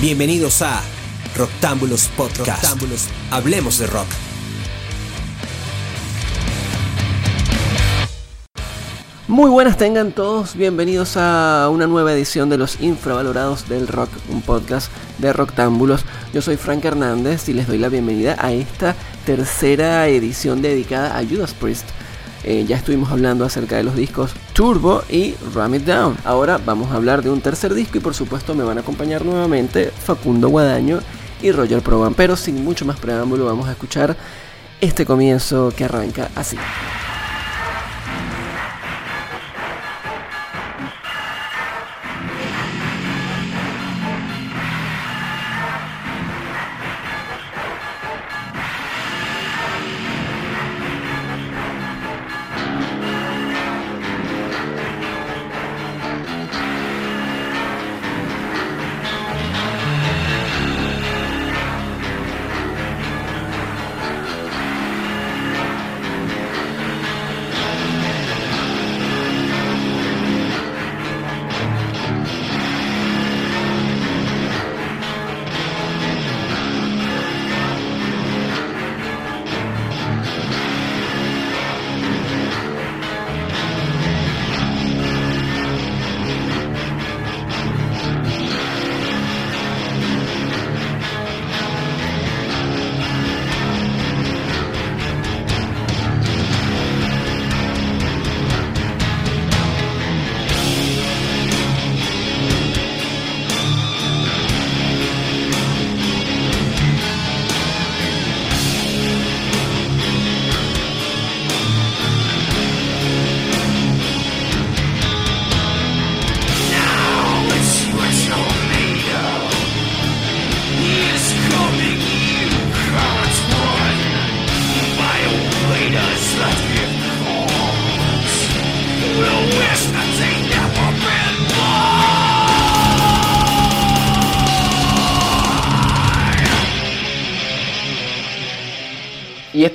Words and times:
Bienvenidos 0.00 0.62
a 0.62 0.80
Roctámbulos 1.36 2.06
Podcast. 2.16 2.64
Hablemos 3.32 3.80
de 3.80 3.88
rock. 3.88 4.06
Muy 9.26 9.50
buenas 9.50 9.76
tengan 9.76 10.12
todos, 10.12 10.54
bienvenidos 10.54 11.16
a 11.16 11.68
una 11.72 11.88
nueva 11.88 12.12
edición 12.12 12.48
de 12.48 12.58
Los 12.58 12.80
Infravalorados 12.80 13.68
del 13.68 13.88
Rock, 13.88 14.10
un 14.28 14.40
podcast 14.40 14.92
de 15.18 15.32
Rocktámbulos. 15.32 16.04
Yo 16.32 16.42
soy 16.42 16.56
Frank 16.56 16.84
Hernández 16.84 17.48
y 17.48 17.54
les 17.54 17.66
doy 17.66 17.78
la 17.78 17.88
bienvenida 17.88 18.36
a 18.38 18.52
esta 18.52 18.94
tercera 19.26 20.06
edición 20.06 20.62
dedicada 20.62 21.18
a 21.18 21.24
Judas 21.26 21.54
Priest. 21.54 21.88
Eh, 22.44 22.64
ya 22.66 22.76
estuvimos 22.76 23.10
hablando 23.10 23.44
acerca 23.44 23.76
de 23.76 23.82
los 23.82 23.96
discos 23.96 24.32
Turbo 24.52 25.02
y 25.08 25.34
Ram 25.54 25.74
It 25.74 25.84
Down. 25.84 26.16
Ahora 26.24 26.58
vamos 26.64 26.90
a 26.92 26.94
hablar 26.94 27.22
de 27.22 27.30
un 27.30 27.40
tercer 27.40 27.74
disco 27.74 27.98
y 27.98 28.00
por 28.00 28.14
supuesto 28.14 28.54
me 28.54 28.64
van 28.64 28.78
a 28.78 28.82
acompañar 28.82 29.24
nuevamente 29.24 29.90
Facundo 29.90 30.48
Guadaño 30.48 31.00
y 31.42 31.50
Roger 31.52 31.82
Proban. 31.82 32.14
Pero 32.14 32.36
sin 32.36 32.64
mucho 32.64 32.84
más 32.84 32.98
preámbulo 32.98 33.44
vamos 33.44 33.68
a 33.68 33.72
escuchar 33.72 34.16
este 34.80 35.04
comienzo 35.04 35.72
que 35.76 35.84
arranca 35.84 36.30
así. 36.34 36.56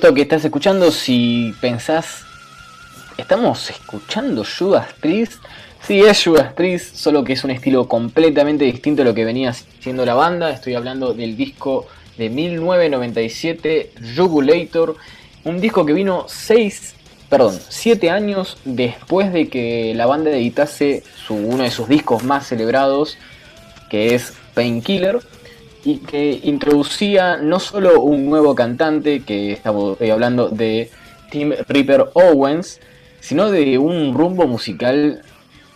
Esto 0.04 0.14
que 0.14 0.20
estás 0.20 0.44
escuchando, 0.44 0.90
si 0.90 1.54
pensás, 1.62 2.24
¿estamos 3.16 3.70
escuchando 3.70 4.44
Judas 4.44 4.88
Priest? 5.00 5.42
Sí, 5.80 6.00
es 6.00 6.22
Judas 6.22 6.52
Priest, 6.52 6.94
solo 6.94 7.24
que 7.24 7.32
es 7.32 7.42
un 7.42 7.50
estilo 7.50 7.88
completamente 7.88 8.66
distinto 8.66 9.00
a 9.00 9.06
lo 9.06 9.14
que 9.14 9.24
venía 9.24 9.54
siendo 9.54 10.04
la 10.04 10.12
banda. 10.12 10.50
Estoy 10.50 10.74
hablando 10.74 11.14
del 11.14 11.38
disco 11.38 11.86
de 12.18 12.28
1997, 12.28 13.92
Jugulator. 14.14 14.94
Un 15.42 15.58
disco 15.58 15.86
que 15.86 15.94
vino 15.94 16.26
6, 16.28 16.94
perdón, 17.30 17.58
7 17.66 18.10
años 18.10 18.58
después 18.66 19.32
de 19.32 19.48
que 19.48 19.94
la 19.94 20.04
banda 20.04 20.30
editase 20.32 21.02
uno 21.30 21.62
de 21.62 21.70
sus 21.70 21.88
discos 21.88 22.24
más 22.24 22.46
celebrados, 22.46 23.16
que 23.88 24.14
es 24.14 24.34
Painkiller 24.52 25.20
y 25.84 25.98
que 25.98 26.40
introducía 26.44 27.36
no 27.36 27.60
solo 27.60 28.00
un 28.00 28.28
nuevo 28.28 28.54
cantante, 28.54 29.20
que 29.20 29.52
estamos 29.52 29.98
hablando 30.00 30.48
de 30.48 30.90
Tim 31.30 31.52
Ripper 31.68 32.06
Owens, 32.14 32.80
sino 33.20 33.50
de 33.50 33.78
un 33.78 34.14
rumbo 34.14 34.46
musical 34.46 35.22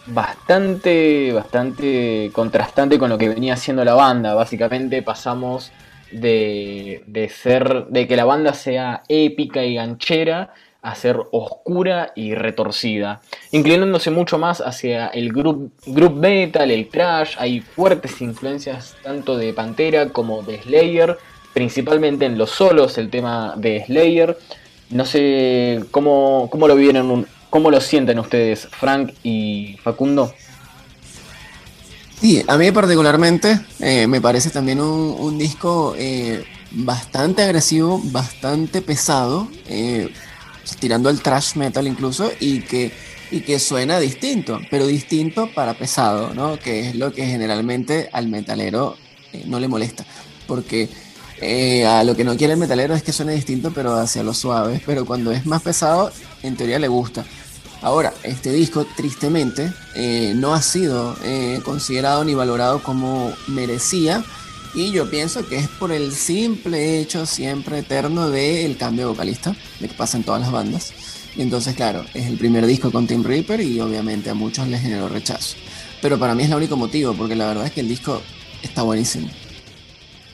bastante, 0.06 1.32
bastante 1.32 2.30
contrastante 2.32 2.98
con 2.98 3.10
lo 3.10 3.18
que 3.18 3.28
venía 3.28 3.54
haciendo 3.54 3.84
la 3.84 3.94
banda. 3.94 4.34
Básicamente 4.34 5.02
pasamos 5.02 5.72
de, 6.10 7.02
de 7.06 7.28
ser, 7.28 7.86
de 7.88 8.08
que 8.08 8.16
la 8.16 8.24
banda 8.24 8.54
sea 8.54 9.02
épica 9.08 9.64
y 9.64 9.74
ganchera 9.74 10.52
a 10.80 10.94
ser 10.94 11.18
oscura 11.32 12.12
y 12.14 12.34
retorcida, 12.34 13.20
inclinándose 13.50 14.10
mucho 14.10 14.38
más 14.38 14.60
hacia 14.60 15.08
el 15.08 15.32
group, 15.32 15.72
group 15.86 16.14
metal, 16.14 16.70
el 16.70 16.88
trash, 16.88 17.34
hay 17.38 17.60
fuertes 17.60 18.20
influencias 18.20 18.94
tanto 19.02 19.36
de 19.36 19.52
Pantera 19.52 20.10
como 20.10 20.42
de 20.42 20.62
Slayer, 20.62 21.18
principalmente 21.52 22.26
en 22.26 22.38
los 22.38 22.50
solos, 22.50 22.96
el 22.98 23.10
tema 23.10 23.54
de 23.56 23.84
Slayer. 23.84 24.38
No 24.90 25.04
sé 25.04 25.84
cómo, 25.90 26.48
cómo 26.50 26.68
lo 26.68 26.76
vieron, 26.76 27.26
cómo 27.50 27.70
lo 27.70 27.80
sienten 27.80 28.18
ustedes, 28.18 28.68
Frank 28.68 29.12
y 29.22 29.76
Facundo. 29.82 30.32
Sí, 32.20 32.42
a 32.48 32.56
mí 32.56 32.72
particularmente 32.72 33.60
eh, 33.78 34.06
me 34.06 34.20
parece 34.20 34.50
también 34.50 34.80
un, 34.80 35.38
disco 35.38 35.94
eh, 35.96 36.44
bastante 36.72 37.42
agresivo, 37.42 38.00
bastante 38.04 38.82
pesado. 38.82 39.48
Eh, 39.66 40.12
tirando 40.76 41.08
al 41.08 41.20
trash 41.20 41.56
metal 41.56 41.86
incluso, 41.86 42.30
y 42.40 42.60
que, 42.60 42.92
y 43.30 43.40
que 43.40 43.58
suena 43.58 44.00
distinto, 44.00 44.60
pero 44.70 44.86
distinto 44.86 45.50
para 45.54 45.74
pesado, 45.74 46.34
¿no? 46.34 46.58
Que 46.58 46.88
es 46.88 46.94
lo 46.94 47.12
que 47.12 47.26
generalmente 47.26 48.08
al 48.12 48.28
metalero 48.28 48.96
eh, 49.32 49.44
no 49.46 49.60
le 49.60 49.68
molesta, 49.68 50.04
porque 50.46 50.88
eh, 51.40 51.86
a 51.86 52.04
lo 52.04 52.16
que 52.16 52.24
no 52.24 52.36
quiere 52.36 52.54
el 52.54 52.58
metalero 52.58 52.94
es 52.94 53.02
que 53.02 53.12
suene 53.12 53.34
distinto, 53.34 53.72
pero 53.74 53.94
hacia 53.94 54.22
lo 54.22 54.34
suave, 54.34 54.80
pero 54.84 55.04
cuando 55.04 55.32
es 55.32 55.46
más 55.46 55.62
pesado, 55.62 56.12
en 56.42 56.56
teoría 56.56 56.78
le 56.78 56.88
gusta. 56.88 57.24
Ahora, 57.80 58.12
este 58.24 58.52
disco, 58.52 58.84
tristemente, 58.96 59.72
eh, 59.94 60.32
no 60.34 60.52
ha 60.52 60.62
sido 60.62 61.16
considerado 61.64 62.24
ni 62.24 62.34
valorado 62.34 62.82
como 62.82 63.32
merecía 63.46 64.24
y 64.78 64.92
yo 64.92 65.10
pienso 65.10 65.44
que 65.44 65.56
es 65.56 65.66
por 65.66 65.90
el 65.90 66.12
simple 66.12 67.00
hecho 67.00 67.26
siempre 67.26 67.80
eterno 67.80 68.30
del 68.30 68.76
cambio 68.76 69.06
de 69.06 69.10
vocalista, 69.10 69.56
de 69.80 69.88
que 69.88 69.94
pasa 69.94 70.16
en 70.16 70.22
todas 70.22 70.40
las 70.40 70.52
bandas. 70.52 70.92
Y 71.34 71.42
entonces, 71.42 71.74
claro, 71.74 72.04
es 72.14 72.26
el 72.26 72.38
primer 72.38 72.64
disco 72.64 72.92
con 72.92 73.04
Tim 73.04 73.24
Reaper 73.24 73.60
y 73.60 73.80
obviamente 73.80 74.30
a 74.30 74.34
muchos 74.34 74.68
les 74.68 74.80
generó 74.80 75.08
rechazo. 75.08 75.56
Pero 76.00 76.16
para 76.16 76.36
mí 76.36 76.44
es 76.44 76.50
el 76.50 76.54
único 76.54 76.76
motivo, 76.76 77.12
porque 77.14 77.34
la 77.34 77.48
verdad 77.48 77.66
es 77.66 77.72
que 77.72 77.80
el 77.80 77.88
disco 77.88 78.22
está 78.62 78.82
buenísimo. 78.82 79.28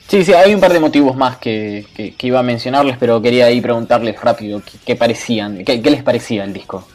Sí, 0.07 0.23
sí, 0.23 0.33
hay 0.33 0.53
un 0.53 0.61
par 0.61 0.71
de 0.71 0.79
motivos 0.79 1.15
más 1.15 1.37
que, 1.37 2.13
iba 2.21 2.39
a 2.39 2.43
mencionarles, 2.43 2.97
pero 2.99 3.19
quería 3.23 3.47
ahí 3.47 3.61
preguntarles 3.61 4.21
rápido 4.21 4.61
qué, 4.85 4.95
parecían, 4.95 5.65
qué, 5.65 5.81
les 5.81 6.03
parecía 6.03 6.43
el 6.43 6.53
disco. 6.53 6.87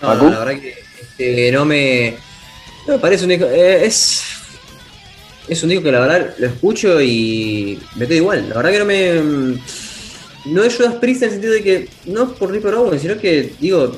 la 0.00 0.14
verdad 0.14 0.60
que 0.60 0.74
este, 1.00 1.50
no 1.50 1.64
me 1.64 2.14
no 2.86 2.94
me 2.94 2.98
parece 2.98 3.24
un 3.24 3.30
disco. 3.30 3.46
Eh, 3.46 3.86
es. 3.86 4.22
Es 5.48 5.62
un 5.62 5.68
disco 5.68 5.84
que 5.84 5.92
la 5.92 6.00
verdad 6.00 6.34
lo 6.38 6.46
escucho 6.48 7.00
y 7.00 7.78
me 7.94 8.06
quedo 8.06 8.18
igual. 8.18 8.48
La 8.48 8.56
verdad 8.56 8.70
que 8.72 8.78
no 8.78 8.84
me. 8.84 9.60
No 10.46 10.62
es 10.62 10.76
Judas 10.76 10.94
Priest 10.94 11.22
en 11.22 11.28
el 11.28 11.32
sentido 11.34 11.52
de 11.52 11.62
que. 11.62 11.88
No 12.06 12.24
es 12.24 12.30
por 12.30 12.50
Ripper 12.50 12.74
Owen, 12.74 13.00
sino 13.00 13.18
que 13.18 13.52
digo. 13.60 13.96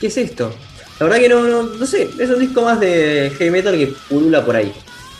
¿Qué 0.00 0.08
es 0.08 0.16
esto? 0.16 0.52
La 0.98 1.06
verdad 1.06 1.20
que 1.20 1.28
no, 1.28 1.42
no, 1.42 1.62
no 1.62 1.86
sé, 1.86 2.08
es 2.18 2.30
un 2.30 2.38
disco 2.38 2.62
más 2.62 2.78
de 2.78 3.32
heavy 3.36 3.50
metal 3.50 3.76
que 3.76 3.92
pulula 4.08 4.44
por 4.44 4.54
ahí. 4.54 4.72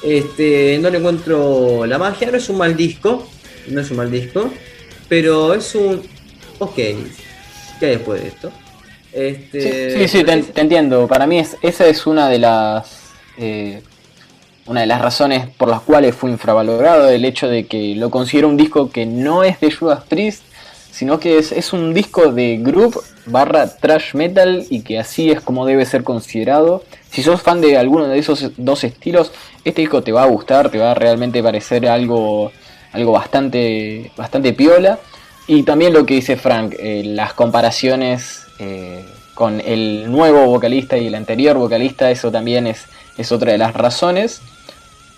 Este, 0.02 0.78
no 0.80 0.90
le 0.90 0.98
encuentro 0.98 1.86
la 1.86 1.98
magia, 1.98 2.30
no 2.30 2.36
es 2.36 2.48
un 2.48 2.58
mal 2.58 2.76
disco, 2.76 3.28
no 3.68 3.80
es 3.80 3.90
un 3.90 3.96
mal 3.96 4.10
disco, 4.10 4.52
pero 5.08 5.54
es 5.54 5.74
un 5.74 6.02
ok. 6.58 6.74
¿Qué 6.74 6.96
hay 7.80 7.90
después 7.96 8.22
de 8.22 8.28
esto? 8.28 8.52
Este, 9.12 10.06
sí, 10.06 10.18
sí, 10.18 10.24
te, 10.24 10.60
entiendo. 10.60 11.06
Para 11.06 11.26
mí 11.26 11.38
es, 11.38 11.56
esa 11.62 11.86
es 11.86 12.06
una 12.06 12.28
de 12.28 12.38
las 12.38 13.01
eh, 13.38 13.82
una 14.66 14.80
de 14.80 14.86
las 14.86 15.00
razones 15.00 15.48
por 15.56 15.68
las 15.68 15.80
cuales 15.80 16.14
fue 16.14 16.30
infravalorado, 16.30 17.08
el 17.08 17.24
hecho 17.24 17.48
de 17.48 17.66
que 17.66 17.94
lo 17.96 18.10
considero 18.10 18.48
un 18.48 18.56
disco 18.56 18.90
que 18.90 19.06
no 19.06 19.42
es 19.42 19.60
de 19.60 19.70
Judas 19.70 20.04
Priest, 20.08 20.44
sino 20.92 21.18
que 21.18 21.38
es, 21.38 21.72
un 21.72 21.94
disco 21.94 22.32
de 22.32 22.58
group 22.58 23.02
barra 23.24 23.66
trash 23.66 24.14
metal 24.14 24.66
y 24.68 24.82
que 24.82 24.98
así 24.98 25.30
es 25.30 25.40
como 25.40 25.64
debe 25.64 25.86
ser 25.86 26.04
considerado. 26.04 26.84
Si 27.10 27.22
sos 27.22 27.40
fan 27.40 27.60
de 27.62 27.78
alguno 27.78 28.08
de 28.08 28.18
esos 28.18 28.52
dos 28.58 28.84
estilos, 28.84 29.32
este 29.64 29.80
disco 29.80 30.02
te 30.02 30.12
va 30.12 30.24
a 30.24 30.26
gustar, 30.26 30.70
te 30.70 30.78
va 30.78 30.90
a 30.90 30.94
realmente 30.94 31.42
parecer 31.42 31.88
algo, 31.88 32.52
algo 32.92 33.12
bastante, 33.12 34.12
bastante 34.16 34.52
piola. 34.52 34.98
Y 35.46 35.62
también 35.62 35.94
lo 35.94 36.04
que 36.04 36.14
dice 36.14 36.36
Frank, 36.36 36.74
eh, 36.78 37.02
las 37.04 37.32
comparaciones 37.32 38.42
eh, 38.58 39.02
con 39.34 39.60
el 39.60 40.10
nuevo 40.10 40.46
vocalista 40.46 40.98
y 40.98 41.06
el 41.06 41.14
anterior 41.14 41.56
vocalista, 41.56 42.10
eso 42.10 42.30
también 42.30 42.66
es, 42.66 42.84
es 43.18 43.32
otra 43.32 43.52
de 43.52 43.58
las 43.58 43.74
razones. 43.74 44.40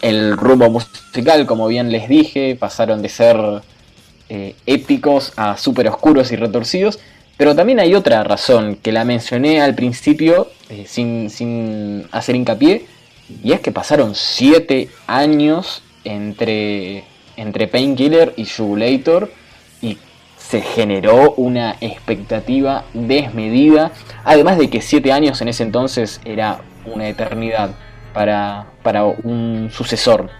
El 0.02 0.36
rumbo 0.36 0.68
musical, 0.70 1.46
como 1.46 1.66
bien 1.66 1.90
les 1.90 2.08
dije, 2.08 2.56
pasaron 2.56 3.02
de 3.02 3.08
ser 3.08 3.62
eh, 4.28 4.54
épicos 4.66 5.32
a 5.36 5.56
súper 5.56 5.88
oscuros 5.88 6.32
y 6.32 6.36
retorcidos. 6.36 6.98
Pero 7.36 7.54
también 7.56 7.80
hay 7.80 7.94
otra 7.94 8.22
razón 8.22 8.76
que 8.76 8.92
la 8.92 9.04
mencioné 9.04 9.60
al 9.60 9.74
principio 9.74 10.48
eh, 10.68 10.84
sin, 10.86 12.06
hacer 12.12 12.36
hincapié. 12.36 12.86
Y 13.42 13.52
es 13.52 13.60
que 13.60 13.72
pasaron 13.72 14.14
7 14.14 14.88
años 15.06 15.82
entre, 16.04 17.04
entre 17.36 17.66
Painkiller 17.66 18.34
y 18.36 18.44
Jugulator. 18.46 19.32
Y 19.80 19.98
se 20.38 20.60
generó 20.60 21.32
una 21.36 21.76
expectativa 21.80 22.84
desmedida. 22.92 23.92
Además 24.24 24.58
de 24.58 24.68
que 24.70 24.80
7 24.80 25.12
años 25.12 25.40
en 25.40 25.48
ese 25.48 25.62
entonces 25.62 26.20
era 26.24 26.60
una 26.86 27.08
eternidad 27.08 27.70
para, 28.14 28.72
para 28.82 29.04
un 29.04 29.68
sucesor. 29.70 30.30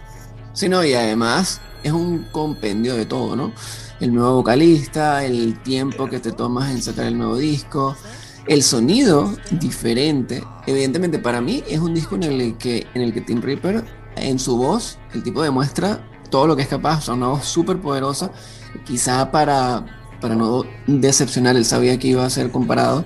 Sí, 0.55 0.69
no, 0.69 0.85
y 0.85 0.95
además 0.95 1.61
es 1.83 1.93
un 1.93 2.27
compendio 2.33 2.95
de 2.95 3.05
todo, 3.05 3.37
¿no? 3.37 3.53
El 4.01 4.15
nuevo 4.15 4.37
vocalista, 4.37 5.25
el 5.25 5.61
tiempo 5.63 6.09
que 6.09 6.21
te 6.21 6.33
tomas 6.33 6.71
en 6.71 6.81
sacar 6.81 7.07
el 7.07 7.19
nuevo 7.19 7.37
disco, 7.37 7.97
el 8.47 8.63
sonido 8.63 9.35
diferente. 9.51 10.43
Evidentemente 10.67 11.19
para 11.19 11.41
mí 11.41 11.63
es 11.69 11.81
un 11.81 11.95
disco 11.95 12.15
en 12.15 12.23
el 12.25 12.57
que, 12.57 12.87
en 12.95 13.03
el 13.03 13.13
que 13.13 13.21
Tim 13.21 13.43
Reaper, 13.43 13.85
en 14.17 14.39
su 14.39 14.57
voz, 14.57 14.99
el 15.13 15.23
tipo 15.23 15.43
demuestra 15.43 16.09
todo 16.31 16.47
lo 16.47 16.57
que 16.57 16.63
es 16.63 16.69
capaz, 16.69 17.09
o 17.09 17.15
una 17.15 17.29
voz 17.29 17.45
súper 17.45 17.81
poderosa, 17.81 18.31
quizá 18.85 19.31
para, 19.31 19.85
para 20.21 20.35
no 20.35 20.65
decepcionar, 20.87 21.57
él 21.57 21.65
sabía 21.65 21.99
que 21.99 22.09
iba 22.09 22.25
a 22.25 22.31
ser 22.31 22.51
comparado, 22.51 23.05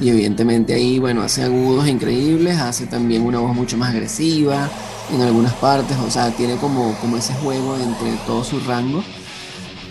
y 0.00 0.10
evidentemente 0.10 0.74
ahí, 0.74 0.98
bueno, 0.98 1.22
hace 1.22 1.42
agudos 1.42 1.88
increíbles, 1.88 2.58
hace 2.58 2.86
también 2.86 3.22
una 3.22 3.38
voz 3.38 3.54
mucho 3.54 3.76
más 3.76 3.90
agresiva 3.90 4.68
en 5.12 5.22
algunas 5.22 5.54
partes, 5.54 5.96
o 5.98 6.10
sea, 6.10 6.30
tiene 6.30 6.56
como, 6.56 6.94
como 7.00 7.16
ese 7.16 7.32
juego 7.34 7.76
entre 7.76 8.12
todo 8.26 8.44
su 8.44 8.60
rango 8.60 9.02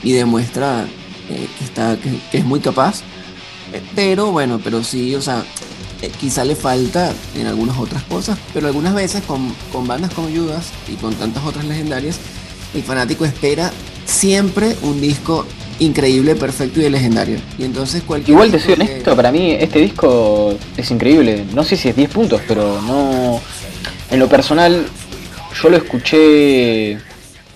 y 0.04 0.12
demuestra 0.12 0.86
eh, 1.30 1.48
que, 1.58 1.64
está, 1.64 1.98
que, 1.98 2.38
es 2.38 2.46
muy 2.46 2.60
capaz. 2.60 3.02
Eh, 3.74 3.82
pero 3.96 4.32
bueno, 4.32 4.60
pero 4.64 4.84
sí, 4.84 5.16
o 5.16 5.22
sea, 5.22 5.44
eh, 6.02 6.12
quizá 6.20 6.46
le 6.46 6.56
falta 6.56 7.12
en 7.36 7.48
algunas 7.48 7.78
otras 7.78 8.04
cosas, 8.04 8.38
pero 8.54 8.68
algunas 8.68 8.94
veces 8.94 9.24
con, 9.24 9.54
con 9.72 9.88
bandas 9.88 10.14
como 10.14 10.30
Judas 10.30 10.72
y 10.88 10.96
con 10.96 11.16
tantas 11.16 11.44
otras 11.44 11.66
legendarias, 11.66 12.20
el 12.74 12.84
fanático 12.84 13.26
espera 13.26 13.72
siempre 14.06 14.76
un 14.84 15.02
disco 15.02 15.46
increíble, 15.80 16.36
perfecto 16.36 16.82
y 16.82 16.90
legendario. 16.90 17.38
Y 17.58 17.64
entonces 17.64 18.04
cualquier 18.04 18.36
Igual 18.36 18.52
te 18.52 18.60
soy 18.60 18.74
honesto, 18.74 19.16
para 19.16 19.32
mí 19.32 19.52
este 19.52 19.80
disco 19.80 20.56
es 20.78 20.92
increíble. 20.92 21.46
No 21.54 21.64
sé 21.64 21.76
si 21.76 21.90
es 21.90 21.96
10 21.96 22.10
puntos, 22.10 22.42
pero 22.48 22.82
no. 22.82 23.42
En 24.12 24.20
lo 24.20 24.28
personal, 24.28 24.86
yo 25.62 25.70
lo 25.70 25.78
escuché 25.78 26.98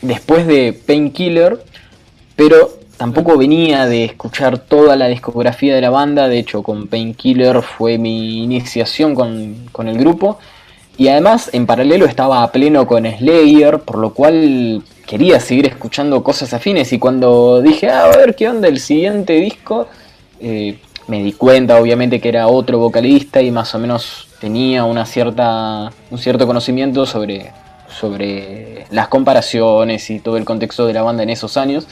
después 0.01 0.47
de 0.47 0.73
Painkiller, 0.73 1.63
pero 2.35 2.79
tampoco 2.97 3.37
venía 3.37 3.85
de 3.85 4.05
escuchar 4.05 4.57
toda 4.57 4.95
la 4.95 5.07
discografía 5.07 5.75
de 5.75 5.81
la 5.81 5.89
banda. 5.89 6.27
De 6.27 6.39
hecho, 6.39 6.63
con 6.63 6.87
Painkiller 6.87 7.61
fue 7.61 7.97
mi 7.97 8.43
iniciación 8.43 9.15
con, 9.15 9.67
con 9.71 9.87
el 9.87 9.97
grupo. 9.97 10.39
Y 10.97 11.07
además, 11.07 11.49
en 11.53 11.65
paralelo 11.65 12.05
estaba 12.05 12.43
a 12.43 12.51
pleno 12.51 12.85
con 12.85 13.05
Slayer, 13.05 13.79
por 13.79 13.99
lo 13.99 14.13
cual 14.13 14.83
quería 15.09 15.39
seguir 15.39 15.65
escuchando 15.65 16.21
cosas 16.21 16.53
afines. 16.53 16.93
Y 16.93 16.99
cuando 16.99 17.63
dije, 17.63 17.89
ah, 17.89 18.03
a 18.03 18.15
ver 18.15 18.35
qué 18.35 18.47
onda 18.47 18.67
el 18.67 18.79
siguiente 18.79 19.33
disco, 19.33 19.87
eh, 20.39 20.77
me 21.07 21.23
di 21.23 21.33
cuenta, 21.33 21.81
obviamente, 21.81 22.21
que 22.21 22.29
era 22.29 22.47
otro 22.47 22.77
vocalista 22.77 23.41
y 23.41 23.49
más 23.49 23.73
o 23.73 23.79
menos 23.79 24.27
tenía 24.39 24.83
una 24.83 25.07
cierta, 25.07 25.91
un 26.11 26.17
cierto 26.19 26.45
conocimiento 26.45 27.07
sobre, 27.07 27.51
sobre 27.87 28.85
las 28.91 29.07
comparaciones 29.07 30.11
y 30.11 30.19
todo 30.19 30.37
el 30.37 30.45
contexto 30.45 30.85
de 30.85 30.93
la 30.93 31.01
banda 31.01 31.23
en 31.23 31.31
esos 31.31 31.57
años. 31.57 31.87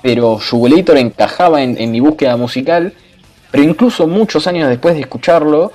Pero 0.00 0.38
Jugulator 0.38 0.96
encajaba 0.96 1.62
en, 1.62 1.76
en 1.76 1.90
mi 1.90 2.00
búsqueda 2.00 2.38
musical. 2.38 2.94
Pero 3.50 3.64
incluso 3.64 4.06
muchos 4.06 4.46
años 4.46 4.70
después 4.70 4.94
de 4.94 5.02
escucharlo, 5.02 5.72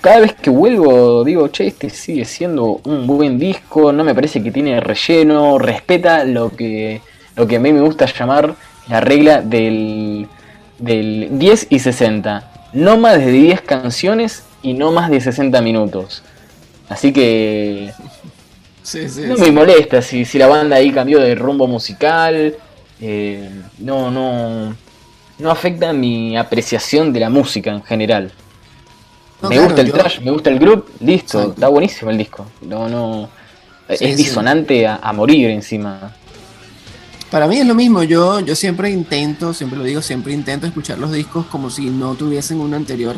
cada 0.00 0.20
vez 0.20 0.34
que 0.34 0.50
vuelvo 0.50 1.24
digo, 1.24 1.48
che, 1.48 1.68
este 1.68 1.90
sigue 1.90 2.24
siendo 2.24 2.80
un 2.84 3.06
buen 3.06 3.38
disco, 3.38 3.92
no 3.92 4.04
me 4.04 4.14
parece 4.14 4.42
que 4.42 4.50
tiene 4.50 4.80
relleno, 4.80 5.58
respeta 5.58 6.24
lo 6.24 6.50
que, 6.50 7.00
lo 7.34 7.46
que 7.46 7.56
a 7.56 7.60
mí 7.60 7.72
me 7.72 7.80
gusta 7.80 8.06
llamar 8.06 8.54
la 8.88 9.00
regla 9.00 9.42
del, 9.42 10.28
del 10.78 11.28
10 11.32 11.68
y 11.70 11.78
60. 11.78 12.52
No 12.72 12.98
más 12.98 13.18
de 13.18 13.30
10 13.30 13.60
canciones 13.62 14.44
y 14.62 14.74
no 14.74 14.92
más 14.92 15.10
de 15.10 15.20
60 15.20 15.60
minutos. 15.62 16.22
Así 16.88 17.12
que 17.12 17.92
no 19.26 19.36
me 19.36 19.50
molesta 19.50 20.02
si, 20.02 20.24
si 20.24 20.38
la 20.38 20.46
banda 20.46 20.76
ahí 20.76 20.92
cambió 20.92 21.18
de 21.20 21.34
rumbo 21.34 21.66
musical. 21.66 22.54
Eh, 23.00 23.50
no, 23.78 24.10
no, 24.10 24.76
no 25.38 25.50
afecta 25.50 25.92
mi 25.92 26.36
apreciación 26.36 27.12
de 27.12 27.20
la 27.20 27.30
música 27.30 27.70
en 27.70 27.82
general 27.82 28.32
me 29.42 29.58
gusta 29.60 29.80
el 29.80 29.92
trash, 29.92 30.20
me 30.20 30.30
gusta 30.30 30.50
el 30.50 30.58
group, 30.58 30.88
listo, 31.00 31.50
está 31.52 31.68
buenísimo 31.68 32.10
el 32.10 32.18
disco. 32.18 32.46
No, 32.62 32.88
no. 32.88 33.28
es 33.88 34.16
disonante 34.16 34.86
a, 34.86 35.12
morir 35.12 35.50
encima. 35.50 36.12
Para 37.30 37.46
mí 37.46 37.58
es 37.58 37.66
lo 37.66 37.74
mismo, 37.74 38.02
yo, 38.02 38.40
yo 38.40 38.54
siempre 38.54 38.90
intento, 38.90 39.52
siempre 39.52 39.78
lo 39.78 39.84
digo, 39.84 40.00
siempre 40.00 40.32
intento 40.32 40.66
escuchar 40.66 40.98
los 40.98 41.12
discos 41.12 41.46
como 41.46 41.70
si 41.70 41.90
no 41.90 42.14
tuviesen 42.14 42.60
uno 42.60 42.76
anterior 42.76 43.16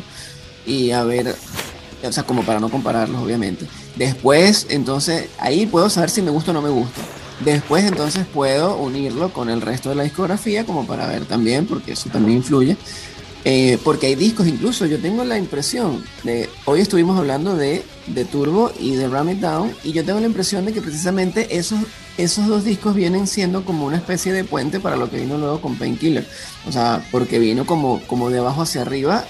y 0.67 0.91
a 0.93 1.05
ver, 1.05 1.35
o 2.03 2.12
sea, 2.12 2.23
como 2.23 2.43
para 2.43 2.59
no 2.59 2.69
compararlos, 2.69 3.21
obviamente. 3.21 3.67
Después, 3.97 4.67
entonces, 4.71 5.28
ahí 5.38 5.66
puedo 5.66 5.90
saber 5.90 6.11
si 6.11 6.23
me 6.23 6.31
gusta 6.31 6.52
o 6.52 6.54
no 6.54 6.62
me 6.62 6.69
gusta. 6.69 7.00
Después, 7.45 7.85
entonces, 7.85 8.26
puedo 8.26 8.76
unirlo 8.76 9.33
con 9.33 9.50
el 9.50 9.61
resto 9.61 9.90
de 9.90 9.95
la 9.95 10.02
discografía 10.02 10.64
como 10.64 10.87
para 10.87 11.07
ver 11.07 11.25
también, 11.25 11.66
porque 11.66 11.93
eso 11.93 12.11
también 12.11 12.38
influye. 12.38 12.76
Eh, 13.50 13.78
porque 13.83 14.09
hay 14.09 14.14
discos, 14.14 14.47
incluso 14.47 14.85
yo 14.85 14.99
tengo 14.99 15.25
la 15.25 15.38
impresión 15.38 16.05
de, 16.23 16.50
hoy 16.67 16.83
estuvimos 16.83 17.19
hablando 17.19 17.57
de, 17.57 17.83
de, 18.07 18.26
Turbo 18.26 18.71
y 18.78 18.95
de 18.95 19.09
Ram 19.09 19.31
It 19.31 19.38
Down, 19.38 19.75
y 19.83 19.93
yo 19.93 20.05
tengo 20.05 20.21
la 20.21 20.26
impresión 20.26 20.67
de 20.67 20.75
que 20.75 20.83
precisamente 20.83 21.57
esos, 21.57 21.78
esos 22.19 22.47
dos 22.47 22.64
discos 22.64 22.95
vienen 22.95 23.26
siendo 23.26 23.64
como 23.64 23.87
una 23.87 23.97
especie 23.97 24.35
de 24.35 24.45
puente 24.45 24.81
para 24.81 24.97
lo 24.97 25.09
que 25.09 25.17
vino 25.17 25.38
luego 25.38 25.62
con 25.62 25.76
Painkiller. 25.76 26.28
O 26.67 26.73
sea, 26.73 27.02
porque 27.11 27.38
vino 27.38 27.64
como, 27.64 28.02
como 28.07 28.28
de 28.28 28.38
abajo 28.38 28.61
hacia 28.61 28.83
arriba 28.83 29.25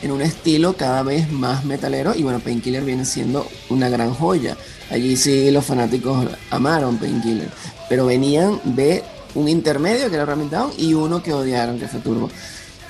en 0.00 0.12
un 0.12 0.22
estilo 0.22 0.72
cada 0.78 1.02
vez 1.02 1.30
más 1.30 1.66
metalero, 1.66 2.14
y 2.16 2.22
bueno, 2.22 2.40
Painkiller 2.40 2.82
viene 2.82 3.04
siendo 3.04 3.46
una 3.68 3.90
gran 3.90 4.14
joya. 4.14 4.56
Allí 4.88 5.18
sí 5.18 5.50
los 5.50 5.66
fanáticos 5.66 6.26
amaron 6.48 6.96
Painkiller, 6.96 7.50
pero 7.90 8.06
venían 8.06 8.58
de 8.64 9.04
un 9.34 9.50
intermedio 9.50 10.08
que 10.08 10.14
era 10.14 10.24
Ram 10.24 10.44
It 10.44 10.50
Down 10.50 10.72
y 10.78 10.94
uno 10.94 11.22
que 11.22 11.34
odiaron 11.34 11.78
que 11.78 11.88
fue 11.88 12.00
Turbo. 12.00 12.30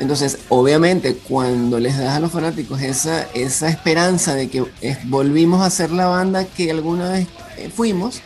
Entonces, 0.00 0.38
obviamente, 0.48 1.14
cuando 1.16 1.78
les 1.78 1.98
das 1.98 2.16
a 2.16 2.20
los 2.20 2.32
fanáticos 2.32 2.80
esa, 2.80 3.28
esa 3.34 3.68
esperanza 3.68 4.34
de 4.34 4.48
que 4.48 4.64
volvimos 5.04 5.60
a 5.60 5.68
ser 5.68 5.90
la 5.90 6.06
banda 6.06 6.46
que 6.46 6.70
alguna 6.70 7.10
vez 7.10 7.28
eh, 7.58 7.70
fuimos, 7.72 8.22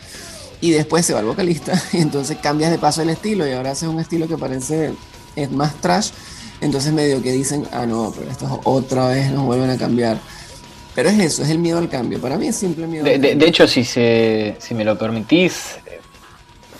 y 0.61 0.71
después 0.71 1.05
se 1.05 1.13
va 1.13 1.19
el 1.19 1.25
vocalista, 1.25 1.79
y 1.91 1.97
entonces 2.01 2.37
cambias 2.41 2.71
de 2.71 2.79
paso 2.79 3.01
el 3.01 3.09
estilo, 3.09 3.45
y 3.45 3.51
ahora 3.51 3.71
haces 3.71 3.89
un 3.89 3.99
estilo 3.99 4.25
que 4.29 4.37
parece 4.37 4.93
es 5.35 5.51
más 5.51 5.75
trash, 5.81 6.11
entonces 6.61 6.93
medio 6.93 7.21
que 7.21 7.33
dicen, 7.33 7.67
ah, 7.73 7.85
no, 7.85 8.13
pero 8.17 8.31
esto 8.31 8.61
otra 8.63 9.09
vez 9.09 9.29
nos 9.31 9.43
vuelven 9.43 9.69
a 9.69 9.77
cambiar. 9.77 10.17
Pero 10.95 11.09
es 11.09 11.19
eso, 11.19 11.43
es 11.43 11.49
el 11.49 11.59
miedo 11.59 11.77
al 11.77 11.89
cambio. 11.89 12.21
Para 12.21 12.37
mí 12.37 12.47
es 12.47 12.55
simple 12.55 12.87
miedo. 12.87 13.03
De, 13.03 13.19
de, 13.19 13.45
hecho, 13.45 13.67
si, 13.67 13.83
se, 13.83 14.55
si 14.59 14.73
me 14.73 14.85
lo 14.85 14.97
permitís, 14.97 15.75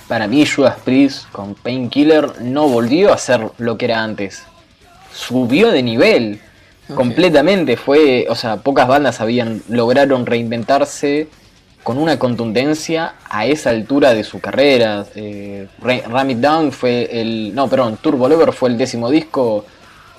para 0.07 0.25
mí 0.25 0.45
Judas 0.45 0.77
Priest 0.85 1.29
con 1.33 1.53
Painkiller 1.53 2.41
no 2.41 2.69
volvió 2.69 3.11
a 3.11 3.17
ser 3.17 3.51
lo 3.57 3.77
que 3.77 3.83
era 3.83 4.01
antes 4.01 4.43
subió 5.15 5.71
de 5.71 5.81
nivel 5.81 6.39
completamente. 6.93 7.77
Fue, 7.77 8.27
o 8.29 8.35
sea, 8.35 8.57
pocas 8.57 8.87
bandas 8.87 9.21
habían 9.21 9.61
lograron 9.69 10.25
reinventarse 10.25 11.27
con 11.83 11.97
una 11.97 12.17
contundencia 12.17 13.13
a 13.29 13.45
esa 13.45 13.69
altura 13.69 14.13
de 14.13 14.23
su 14.23 14.39
carrera. 14.39 15.05
Eh, 15.15 15.67
Ram 15.81 16.29
It 16.31 16.39
Down 16.39 16.71
fue 16.71 17.09
el. 17.11 17.53
No, 17.55 17.67
perdón, 17.69 17.97
Turbo 18.01 18.27
Lover 18.27 18.51
fue 18.53 18.69
el 18.69 18.77
décimo 18.77 19.09
disco. 19.09 19.65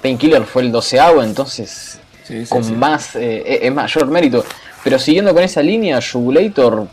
Painkiller 0.02 0.44
fue 0.44 0.62
el 0.62 0.72
doceavo, 0.72 1.22
entonces 1.22 2.00
con 2.48 2.78
más. 2.78 3.16
Eh, 3.16 3.60
es 3.62 3.72
mayor 3.72 4.06
mérito. 4.06 4.44
Pero 4.82 4.98
siguiendo 4.98 5.34
con 5.34 5.42
esa 5.42 5.62
línea, 5.62 5.98
Jugulator 6.00 6.86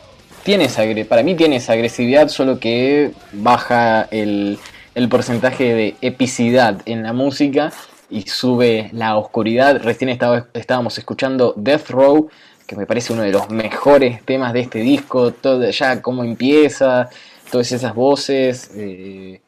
tiene 0.44 0.66
esa, 0.66 0.84
para 1.08 1.24
mí 1.24 1.36
tiene 1.36 1.58
esa 1.58 1.74
agresividad, 1.74 2.28
solo 2.30 2.60
que 2.60 3.12
baja 3.32 4.08
el, 4.10 4.58
el 4.96 5.10
porcentaje 5.10 5.74
de 5.76 5.96
epicidad 6.02 6.82
en 6.86 7.04
la 7.04 7.14
música 7.14 7.72
y 8.10 8.24
sube 8.24 8.90
la 8.94 9.18
oscuridad. 9.18 9.82
Recién 9.82 10.10
estaba, 10.10 10.48
estábamos 10.54 10.98
escuchando 10.98 11.54
Death 11.58 11.90
Row, 11.90 12.30
que 12.68 12.76
me 12.76 12.86
parece 12.86 13.14
uno 13.14 13.24
de 13.24 13.32
los 13.32 13.50
mejores 13.50 14.24
temas 14.24 14.54
de 14.54 14.62
este 14.62 14.80
disco, 14.80 15.32
todo 15.32 15.70
ya 15.70 16.02
cómo 16.02 16.24
empieza, 16.24 17.10
todas 17.52 17.72
esas 17.72 17.94
voces. 17.94 18.72
Eh, 18.76 19.42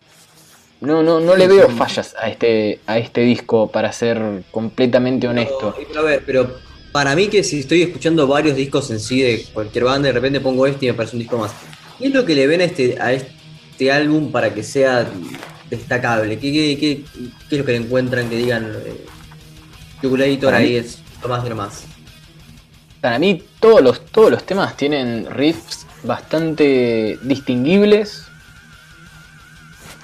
no, 0.82 1.02
no, 1.04 1.20
no 1.20 1.36
le 1.36 1.48
veo 1.48 1.70
fallas 1.70 2.16
a 2.20 2.30
este, 2.30 2.80
a 2.86 2.98
este 2.98 3.22
disco, 3.22 3.72
para 3.72 3.92
ser 3.92 4.44
completamente 4.52 5.28
honesto. 5.28 5.76
a 5.98 6.02
ver, 6.02 6.24
pero 6.26 6.56
para 6.92 7.16
mí 7.16 7.28
que 7.28 7.44
si 7.44 7.60
estoy 7.60 7.82
escuchando 7.82 8.28
varios 8.28 8.56
discos 8.56 8.90
en 8.92 9.00
sí 9.00 9.22
de 9.22 9.46
cualquier 9.54 9.86
banda, 9.86 10.08
de 10.08 10.14
repente 10.14 10.40
pongo 10.40 10.66
este 10.68 10.86
y 10.86 10.90
me 10.90 10.94
parece 10.94 11.16
un 11.16 11.22
disco 11.22 11.38
más. 11.38 11.52
¿Qué 11.98 12.08
es 12.08 12.14
lo 12.14 12.26
que 12.26 12.36
le 12.36 12.48
ven 12.48 12.62
este, 12.62 12.98
a 13.02 13.14
este 13.14 13.92
álbum 13.92 14.32
para 14.32 14.54
que 14.54 14.64
sea 14.64 15.10
destacable? 15.78 16.38
¿Qué, 16.40 16.52
qué, 16.52 17.04
es 17.52 17.58
lo 17.58 17.66
que 17.66 17.72
le 17.72 17.78
encuentran 17.78 18.30
que 18.30 18.38
digan 18.38 18.72
eh, 18.86 19.06
ahí 20.52 20.76
es 20.76 21.00
lo 21.22 21.30
más 21.30 21.44
de 21.44 21.50
lo 21.50 21.56
más? 21.56 21.84
Para 23.02 23.20
mí 23.20 23.44
todos 23.60 23.82
los, 23.82 24.06
todos 24.06 24.32
los 24.32 24.44
temas 24.46 24.76
tienen 24.78 25.28
riffs 25.30 25.86
bastante 26.04 27.18
distinguibles 27.24 28.26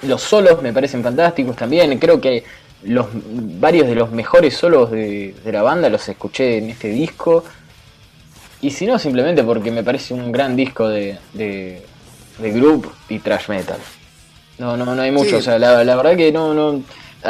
los 0.02 0.20
solos 0.20 0.62
me 0.62 0.72
parecen 0.72 1.02
fantásticos 1.02 1.56
también. 1.56 1.98
Creo 1.98 2.20
que 2.20 2.44
los 2.84 3.06
varios 3.12 3.86
de 3.86 3.94
los 3.94 4.10
mejores 4.10 4.54
solos 4.54 4.90
de, 4.90 5.34
la 5.44 5.62
banda 5.62 5.88
los 5.88 6.08
escuché 6.08 6.58
en 6.58 6.70
este 6.70 6.88
disco. 6.88 7.44
Y 8.60 8.70
si 8.70 8.86
no, 8.86 8.98
simplemente 8.98 9.42
porque 9.42 9.70
me 9.70 9.82
parece 9.82 10.14
un 10.14 10.30
gran 10.30 10.54
disco 10.54 10.88
de, 10.88 11.18
de, 11.32 11.82
group 12.38 12.92
y 13.08 13.18
trash 13.18 13.48
metal. 13.48 13.78
No, 14.58 14.76
no, 14.76 14.94
no 14.94 15.02
hay 15.02 15.10
mucho. 15.10 15.38
O 15.38 15.42
sea, 15.42 15.58
la, 15.58 15.82
verdad 15.96 16.16
que 16.16 16.32
no, 16.32 16.54
no. 16.54 16.82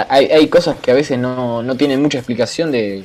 Hay, 0.09 0.27
hay 0.27 0.49
cosas 0.49 0.77
que 0.81 0.91
a 0.91 0.95
veces 0.95 1.19
no, 1.19 1.63
no 1.63 1.77
tienen 1.77 2.03
mucha 2.03 2.19
explicación 2.19 2.73
de. 2.73 3.05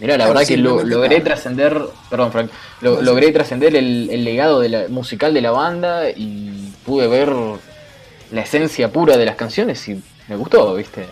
Mirá, 0.00 0.16
la 0.18 0.26
verdad 0.26 0.46
que 0.46 0.56
logré 0.56 1.20
trascender, 1.20 1.80
perdón 2.10 2.32
Frank, 2.32 2.50
logré 2.80 3.30
trascender 3.32 3.76
el, 3.76 4.08
el, 4.10 4.24
legado 4.24 4.60
de 4.60 4.68
la, 4.68 4.88
musical 4.88 5.32
de 5.32 5.40
la 5.40 5.52
banda 5.52 6.10
y 6.10 6.72
pude 6.84 7.06
ver 7.06 7.32
la 8.32 8.40
esencia 8.40 8.90
pura 8.90 9.16
de 9.16 9.24
las 9.24 9.36
canciones 9.36 9.88
y 9.88 10.02
me 10.28 10.36
gustó, 10.36 10.74
¿viste? 10.74 11.06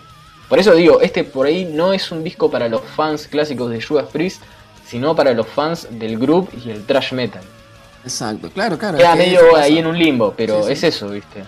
Por 0.49 0.59
eso 0.59 0.75
digo, 0.75 1.01
este 1.01 1.23
por 1.23 1.47
ahí 1.47 1.65
no 1.65 1.93
es 1.93 2.11
un 2.11 2.23
disco 2.23 2.51
para 2.51 2.67
los 2.67 2.81
fans 2.81 3.27
clásicos 3.27 3.71
de 3.71 3.81
Judas 3.81 4.07
Priest, 4.11 4.41
sino 4.85 5.15
para 5.15 5.33
los 5.33 5.47
fans 5.47 5.87
del 5.89 6.19
group 6.19 6.49
y 6.65 6.69
el 6.69 6.85
thrash 6.85 7.13
metal. 7.13 7.41
Exacto, 8.03 8.49
claro, 8.49 8.77
claro. 8.77 8.97
Queda 8.97 9.15
medio 9.15 9.55
ahí 9.55 9.77
en 9.77 9.87
un 9.87 9.97
limbo, 9.97 10.33
pero 10.35 10.67
es 10.67 10.83
eso, 10.83 11.09
¿viste? 11.09 11.43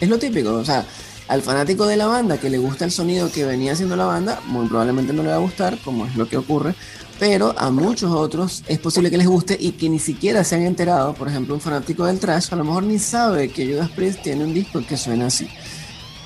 Es 0.00 0.08
lo 0.08 0.18
típico, 0.18 0.54
o 0.54 0.64
sea, 0.64 0.86
al 1.28 1.42
fanático 1.42 1.86
de 1.86 1.96
la 1.96 2.06
banda 2.06 2.38
que 2.38 2.50
le 2.50 2.58
gusta 2.58 2.84
el 2.84 2.90
sonido 2.90 3.30
que 3.30 3.44
venía 3.44 3.72
haciendo 3.72 3.96
la 3.96 4.06
banda, 4.06 4.40
muy 4.46 4.66
probablemente 4.66 5.12
no 5.12 5.22
le 5.22 5.28
va 5.28 5.36
a 5.36 5.40
gustar, 5.40 5.78
como 5.84 6.06
es 6.06 6.16
lo 6.16 6.28
que 6.28 6.36
ocurre, 6.36 6.74
pero 7.18 7.54
a 7.58 7.70
muchos 7.70 8.12
otros 8.12 8.62
es 8.68 8.78
posible 8.78 9.10
que 9.10 9.18
les 9.18 9.26
guste 9.26 9.56
y 9.58 9.72
que 9.72 9.88
ni 9.88 9.98
siquiera 9.98 10.44
se 10.44 10.54
han 10.54 10.62
enterado. 10.62 11.14
Por 11.14 11.28
ejemplo, 11.28 11.54
un 11.54 11.60
fanático 11.60 12.06
del 12.06 12.18
trash 12.18 12.48
a 12.52 12.56
lo 12.56 12.64
mejor 12.64 12.84
ni 12.84 12.98
sabe 12.98 13.48
que 13.48 13.66
Judas 13.66 13.90
Priest 13.90 14.22
tiene 14.22 14.44
un 14.44 14.54
disco 14.54 14.82
que 14.86 14.96
suena 14.96 15.26
así. 15.26 15.48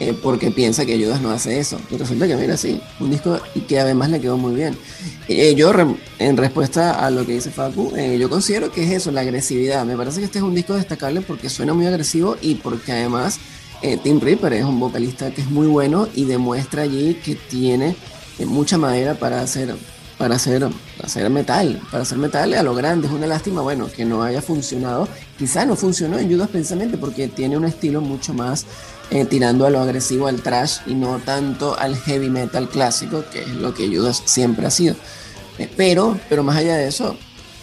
Eh, 0.00 0.18
porque 0.20 0.50
piensa 0.50 0.84
que 0.84 1.02
Judas 1.02 1.20
no 1.20 1.30
hace 1.30 1.60
eso. 1.60 1.78
Y 1.90 1.96
resulta 1.96 2.26
que 2.26 2.34
mira 2.34 2.54
así, 2.54 2.80
un 2.98 3.10
disco 3.10 3.40
y 3.54 3.60
que 3.60 3.78
además 3.78 4.10
le 4.10 4.20
quedó 4.20 4.36
muy 4.36 4.54
bien. 4.54 4.76
Eh, 5.28 5.54
yo, 5.54 5.72
en 6.18 6.36
respuesta 6.36 7.06
a 7.06 7.10
lo 7.10 7.24
que 7.24 7.34
dice 7.34 7.50
Facu, 7.50 7.92
eh, 7.96 8.18
yo 8.18 8.28
considero 8.28 8.72
que 8.72 8.84
es 8.84 8.90
eso, 8.90 9.12
la 9.12 9.20
agresividad. 9.20 9.84
Me 9.84 9.96
parece 9.96 10.18
que 10.18 10.26
este 10.26 10.38
es 10.38 10.44
un 10.44 10.54
disco 10.54 10.74
destacable 10.74 11.20
porque 11.20 11.48
suena 11.48 11.72
muy 11.72 11.86
agresivo 11.86 12.36
y 12.40 12.56
porque 12.56 12.92
además 12.92 13.38
Tim 14.02 14.20
Ripper 14.20 14.52
es 14.52 14.64
un 14.64 14.78
vocalista 14.78 15.32
que 15.32 15.40
es 15.40 15.50
muy 15.50 15.66
bueno 15.66 16.08
y 16.14 16.24
demuestra 16.24 16.82
allí 16.82 17.14
que 17.14 17.34
tiene 17.34 17.96
mucha 18.38 18.78
madera 18.78 19.14
para 19.14 19.40
hacer 19.40 19.74
para 20.22 20.36
hacer, 20.36 20.68
hacer 21.02 21.28
metal, 21.30 21.80
para 21.90 22.04
hacer 22.04 22.16
metal 22.16 22.54
a 22.54 22.62
lo 22.62 22.76
grande. 22.76 23.08
Es 23.08 23.12
una 23.12 23.26
lástima, 23.26 23.60
bueno, 23.60 23.88
que 23.90 24.04
no 24.04 24.22
haya 24.22 24.40
funcionado. 24.40 25.08
Quizá 25.36 25.66
no 25.66 25.74
funcionó 25.74 26.16
en 26.16 26.30
Judas 26.30 26.48
precisamente 26.48 26.96
porque 26.96 27.26
tiene 27.26 27.56
un 27.56 27.64
estilo 27.64 28.00
mucho 28.00 28.32
más 28.32 28.64
eh, 29.10 29.24
tirando 29.24 29.66
a 29.66 29.70
lo 29.70 29.80
agresivo, 29.80 30.28
al 30.28 30.40
trash 30.40 30.78
y 30.86 30.94
no 30.94 31.18
tanto 31.18 31.76
al 31.76 31.96
heavy 31.96 32.30
metal 32.30 32.68
clásico, 32.68 33.24
que 33.32 33.40
es 33.40 33.48
lo 33.48 33.74
que 33.74 33.88
Judas 33.88 34.22
siempre 34.24 34.64
ha 34.64 34.70
sido. 34.70 34.94
Eh, 35.58 35.68
pero, 35.76 36.16
pero 36.28 36.44
más 36.44 36.56
allá 36.56 36.76
de 36.76 36.86
eso, 36.86 37.16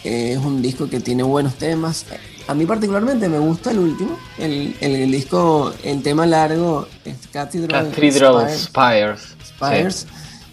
eh, 0.03 0.33
es 0.33 0.39
un 0.39 0.61
disco 0.61 0.89
que 0.89 0.99
tiene 0.99 1.23
buenos 1.23 1.55
temas. 1.55 2.05
A 2.49 2.55
mí 2.55 2.65
particularmente 2.65 3.29
me 3.29 3.37
gusta 3.37 3.69
el 3.69 3.77
último, 3.77 4.17
el, 4.39 4.75
el, 4.81 5.11
disco, 5.11 5.71
el 5.83 6.01
tema 6.01 6.25
largo, 6.25 6.87
Cathedral, 7.31 7.91
Cathedral 7.91 8.49
Spires. 8.57 9.35
Spires 9.47 10.07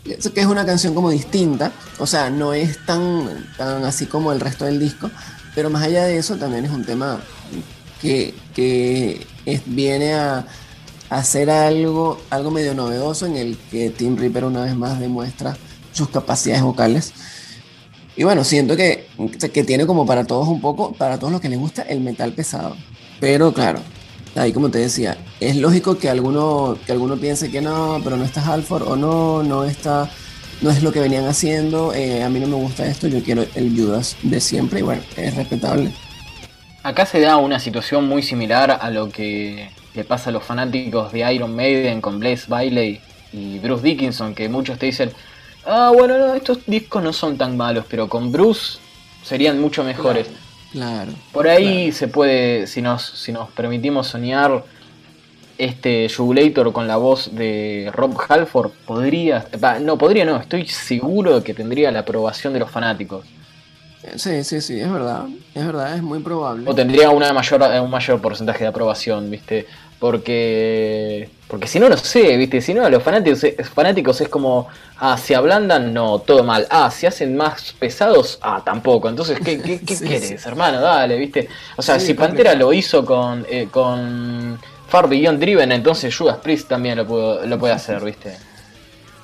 que 0.04 0.40
es 0.40 0.46
una 0.46 0.64
canción 0.64 0.94
como 0.94 1.10
distinta, 1.10 1.72
o 1.98 2.06
sea, 2.06 2.30
no 2.30 2.52
es 2.52 2.84
tan, 2.84 3.46
tan 3.56 3.84
así 3.84 4.06
como 4.06 4.30
el 4.32 4.40
resto 4.40 4.64
del 4.64 4.78
disco, 4.78 5.10
pero 5.54 5.70
más 5.70 5.82
allá 5.82 6.04
de 6.04 6.18
eso 6.18 6.36
también 6.36 6.64
es 6.64 6.70
un 6.70 6.84
tema 6.84 7.18
que, 8.00 8.34
que 8.54 9.26
viene 9.64 10.14
a, 10.14 10.46
hacer 11.08 11.50
algo, 11.50 12.20
algo 12.30 12.50
medio 12.50 12.74
novedoso 12.74 13.26
en 13.26 13.36
el 13.36 13.56
que 13.70 13.90
Tim 13.90 14.16
Ripper 14.16 14.44
una 14.44 14.62
vez 14.64 14.74
más 14.74 14.98
demuestra 15.00 15.56
sus 15.92 16.08
capacidades 16.08 16.62
vocales. 16.62 17.12
Y 18.16 18.24
bueno, 18.24 18.44
siento 18.44 18.76
que, 18.76 19.06
que 19.52 19.64
tiene 19.64 19.86
como 19.86 20.06
para 20.06 20.24
todos 20.24 20.48
un 20.48 20.60
poco, 20.60 20.92
para 20.92 21.18
todos 21.18 21.32
los 21.32 21.40
que 21.40 21.48
les 21.48 21.58
gusta 21.58 21.82
el 21.82 22.00
metal 22.00 22.32
pesado. 22.32 22.76
Pero 23.20 23.52
claro, 23.52 23.80
ahí 24.34 24.52
como 24.52 24.70
te 24.70 24.78
decía, 24.78 25.16
es 25.40 25.56
lógico 25.56 25.98
que 25.98 26.08
alguno, 26.08 26.78
que 26.86 26.92
alguno 26.92 27.16
piense 27.16 27.50
que 27.50 27.60
no, 27.60 28.00
pero 28.02 28.16
no 28.16 28.24
está 28.24 28.44
Halford 28.44 28.88
o 28.88 28.96
no, 28.96 29.42
no 29.42 29.64
está, 29.64 30.10
no 30.62 30.70
es 30.70 30.82
lo 30.82 30.92
que 30.92 31.00
venían 31.00 31.26
haciendo, 31.26 31.92
eh, 31.94 32.22
a 32.22 32.28
mí 32.28 32.40
no 32.40 32.46
me 32.46 32.56
gusta 32.56 32.86
esto, 32.86 33.06
yo 33.06 33.22
quiero 33.22 33.44
el 33.54 33.76
Judas 33.76 34.16
de 34.22 34.40
siempre 34.40 34.80
y 34.80 34.82
bueno, 34.82 35.02
es 35.16 35.34
respetable. 35.34 35.92
Acá 36.82 37.04
se 37.04 37.20
da 37.20 37.36
una 37.36 37.58
situación 37.58 38.06
muy 38.08 38.22
similar 38.22 38.78
a 38.80 38.90
lo 38.90 39.10
que 39.10 39.70
le 39.94 40.04
pasa 40.04 40.30
a 40.30 40.32
los 40.32 40.44
fanáticos 40.44 41.12
de 41.12 41.34
Iron 41.34 41.54
Maiden 41.54 42.00
con 42.00 42.20
Blaze 42.20 42.44
Bailey 42.48 43.00
y 43.32 43.58
Bruce 43.58 43.82
Dickinson, 43.82 44.34
que 44.34 44.48
muchos 44.48 44.78
te 44.78 44.86
dicen, 44.86 45.10
ah, 45.66 45.92
bueno, 45.94 46.18
no, 46.18 46.34
estos 46.34 46.64
discos 46.66 47.02
no 47.02 47.12
son 47.12 47.36
tan 47.36 47.56
malos, 47.56 47.84
pero 47.88 48.08
con 48.08 48.32
Bruce 48.32 48.78
serían 49.22 49.60
mucho 49.60 49.84
mejores. 49.84 50.28
Claro. 50.72 51.12
Por 51.32 51.48
ahí 51.48 51.92
se 51.92 52.08
puede, 52.08 52.66
si 52.66 52.82
nos, 52.82 53.02
si 53.02 53.32
nos 53.32 53.50
permitimos 53.50 54.08
soñar, 54.08 54.64
este 55.58 56.08
Jugulator 56.14 56.72
con 56.72 56.86
la 56.86 56.96
voz 56.96 57.34
de 57.34 57.90
Rob 57.94 58.16
Halford 58.28 58.72
podría, 58.84 59.46
no 59.80 59.96
podría, 59.96 60.24
no, 60.24 60.36
estoy 60.36 60.66
seguro 60.66 61.40
de 61.40 61.44
que 61.44 61.54
tendría 61.54 61.90
la 61.90 62.00
aprobación 62.00 62.52
de 62.52 62.60
los 62.60 62.70
fanáticos. 62.70 63.24
Sí, 64.16 64.44
sí, 64.44 64.60
sí, 64.60 64.78
es 64.78 64.92
verdad, 64.92 65.24
es 65.54 65.66
verdad, 65.66 65.96
es 65.96 66.02
muy 66.02 66.20
probable. 66.20 66.70
O 66.70 66.74
tendría 66.74 67.10
una 67.10 67.32
mayor, 67.32 67.62
un 67.82 67.90
mayor 67.90 68.20
porcentaje 68.20 68.64
de 68.64 68.68
aprobación, 68.68 69.30
¿viste? 69.30 69.66
Porque 69.98 71.28
porque 71.48 71.68
si 71.68 71.78
no, 71.78 71.88
no 71.88 71.96
sé, 71.96 72.36
¿viste? 72.36 72.60
Si 72.60 72.74
no, 72.74 72.84
a 72.84 72.90
los 72.90 73.02
fanáticos, 73.02 73.46
fanáticos 73.72 74.20
es 74.20 74.28
como, 74.28 74.66
ah, 74.98 75.16
se 75.16 75.36
ablandan, 75.36 75.94
no, 75.94 76.18
todo 76.18 76.42
mal. 76.42 76.66
Ah, 76.70 76.90
se 76.90 77.06
hacen 77.06 77.36
más 77.36 77.72
pesados, 77.78 78.38
ah, 78.42 78.62
tampoco. 78.64 79.08
Entonces, 79.08 79.38
¿qué, 79.44 79.60
qué, 79.60 79.80
qué 79.80 79.96
quieres, 79.98 80.44
hermano? 80.44 80.80
Dale, 80.80 81.16
¿viste? 81.16 81.48
O 81.76 81.82
sea, 81.82 82.00
si 82.00 82.14
Pantera 82.14 82.54
lo 82.54 82.72
hizo 82.72 83.04
con, 83.04 83.46
eh, 83.48 83.68
con 83.70 84.58
Far 84.88 85.08
Beyond 85.08 85.38
Driven, 85.38 85.70
entonces 85.70 86.16
Judas 86.16 86.38
Priest 86.38 86.68
también 86.68 86.98
lo, 86.98 87.46
lo 87.46 87.58
puede 87.58 87.74
hacer, 87.74 88.02
¿viste? 88.02 88.36